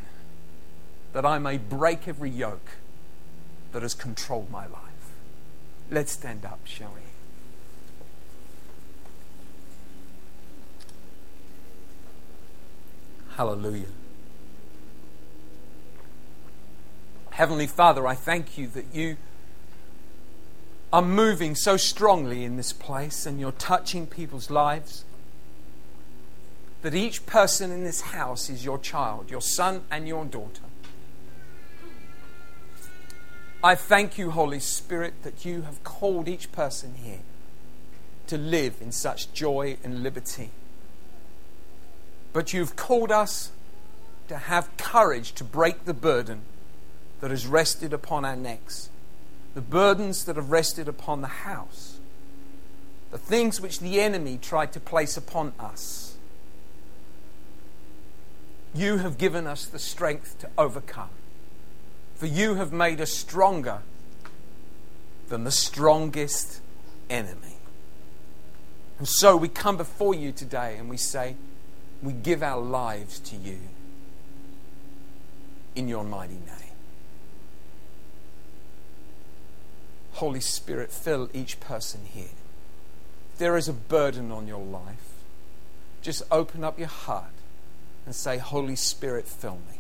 that 1.13 1.27
I 1.27 1.39
may 1.39 1.59
break 1.59 2.07
every 2.07 2.31
yoke 2.31 2.71
that 3.73 3.83
has 3.83 3.95
controlled 3.95 4.51
my 4.51 4.67
life? 4.67 4.77
Let's 5.91 6.13
stand 6.13 6.45
up, 6.45 6.61
shall 6.65 6.93
we? 6.95 7.10
Hallelujah. 13.41 13.87
Heavenly 17.31 17.67
Father, 17.67 18.07
I 18.07 18.15
thank 18.15 18.59
you 18.59 18.67
that 18.67 18.85
you 18.93 19.17
are 20.93 21.01
moving 21.01 21.55
so 21.55 21.79
strongly 21.79 22.45
in 22.45 22.59
this 22.59 22.75
place 22.75 23.25
and 23.25 23.41
you're 23.41 23.53
touching 23.53 24.07
people's 24.07 24.51
lives. 24.51 25.07
That 26.83 26.95
each 26.95 27.25
person 27.25 27.73
in 27.73 27.83
this 27.83 28.03
house 28.03 28.51
is 28.51 28.63
your 28.63 28.77
child, 28.77 29.31
your 29.31 29.41
son 29.41 29.85
and 29.91 30.07
your 30.07 30.27
daughter. 30.27 30.65
I 33.65 33.75
thank 33.75 34.19
you, 34.19 34.33
Holy 34.33 34.61
Spirit, 34.61 35.15
that 35.23 35.47
you 35.47 35.63
have 35.63 35.83
called 35.83 36.29
each 36.29 36.53
person 36.53 36.97
here 37.03 37.21
to 38.27 38.37
live 38.37 38.75
in 38.83 38.93
such 38.93 39.33
joy 39.33 39.79
and 39.83 40.03
liberty. 40.03 40.51
But 42.33 42.53
you've 42.53 42.77
called 42.77 43.11
us 43.11 43.51
to 44.29 44.37
have 44.37 44.77
courage 44.77 45.33
to 45.33 45.45
break 45.45 45.85
the 45.85 45.95
burden 45.95 46.43
that 47.21 47.31
has 47.31 47.47
rested 47.47 47.93
upon 47.93 48.25
our 48.25 48.37
necks, 48.37 48.89
the 49.55 49.61
burdens 49.61 50.25
that 50.25 50.37
have 50.37 50.51
rested 50.51 50.89
upon 50.89 51.21
the 51.21 51.27
house, 51.27 51.99
the 53.11 53.19
things 53.19 53.61
which 53.61 53.81
the 53.81 54.01
enemy 54.01 54.39
tried 54.41 54.73
to 54.73 54.81
place 54.81 55.17
upon 55.17 55.53
us. 55.59 56.17
You 58.73 58.99
have 58.99 59.19
given 59.19 59.49
us 59.49 59.67
the 59.67 59.81
strength 59.81 60.39
to 60.39 60.51
overcome, 60.57 61.11
for 62.15 62.27
you 62.27 62.55
have 62.55 62.73
made 62.73 63.01
us 63.01 63.13
stronger 63.13 63.81
than 65.29 65.43
the 65.43 65.51
strongest 65.51 66.61
enemy. 67.09 67.57
And 68.99 69.09
so 69.09 69.37
we 69.37 69.49
come 69.49 69.77
before 69.77 70.15
you 70.15 70.31
today 70.31 70.77
and 70.79 70.89
we 70.89 70.97
say, 70.97 71.35
we 72.03 72.13
give 72.13 72.43
our 72.43 72.61
lives 72.61 73.19
to 73.21 73.37
you 73.37 73.59
in 75.75 75.89
your 75.89 76.05
mighty 76.05 76.35
name. 76.35 76.71
Holy 80.15 80.41
Spirit, 80.41 80.91
fill 80.91 81.31
each 81.33 81.61
person 81.61 82.01
here. 82.05 82.37
If 83.33 83.39
there 83.39 83.57
is 83.57 83.69
a 83.69 83.73
burden 83.73 84.31
on 84.31 84.47
your 84.47 84.65
life, 84.65 85.11
just 86.03 86.23
open 86.31 86.65
up 86.65 86.79
your 86.79 86.89
heart 86.89 87.33
and 88.05 88.15
say, 88.15 88.39
Holy 88.39 88.77
Spirit, 88.77 89.27
fill 89.27 89.61
me. 89.71 89.79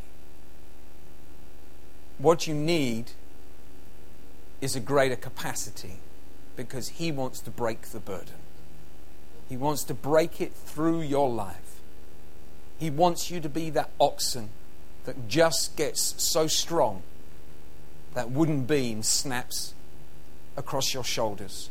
What 2.18 2.46
you 2.46 2.54
need 2.54 3.12
is 4.60 4.76
a 4.76 4.80
greater 4.80 5.16
capacity 5.16 5.96
because 6.54 6.88
He 6.88 7.10
wants 7.10 7.40
to 7.40 7.50
break 7.50 7.82
the 7.82 8.00
burden. 8.00 8.36
He 9.48 9.56
wants 9.56 9.84
to 9.84 9.94
break 9.94 10.40
it 10.40 10.52
through 10.52 11.00
your 11.00 11.28
life. 11.28 11.69
He 12.80 12.88
wants 12.88 13.30
you 13.30 13.40
to 13.40 13.48
be 13.50 13.68
that 13.70 13.90
oxen 14.00 14.48
that 15.04 15.28
just 15.28 15.76
gets 15.76 16.14
so 16.16 16.46
strong 16.46 17.02
that 18.14 18.30
wooden 18.30 18.64
beam 18.64 19.02
snaps 19.02 19.74
across 20.56 20.94
your 20.94 21.04
shoulders. 21.04 21.68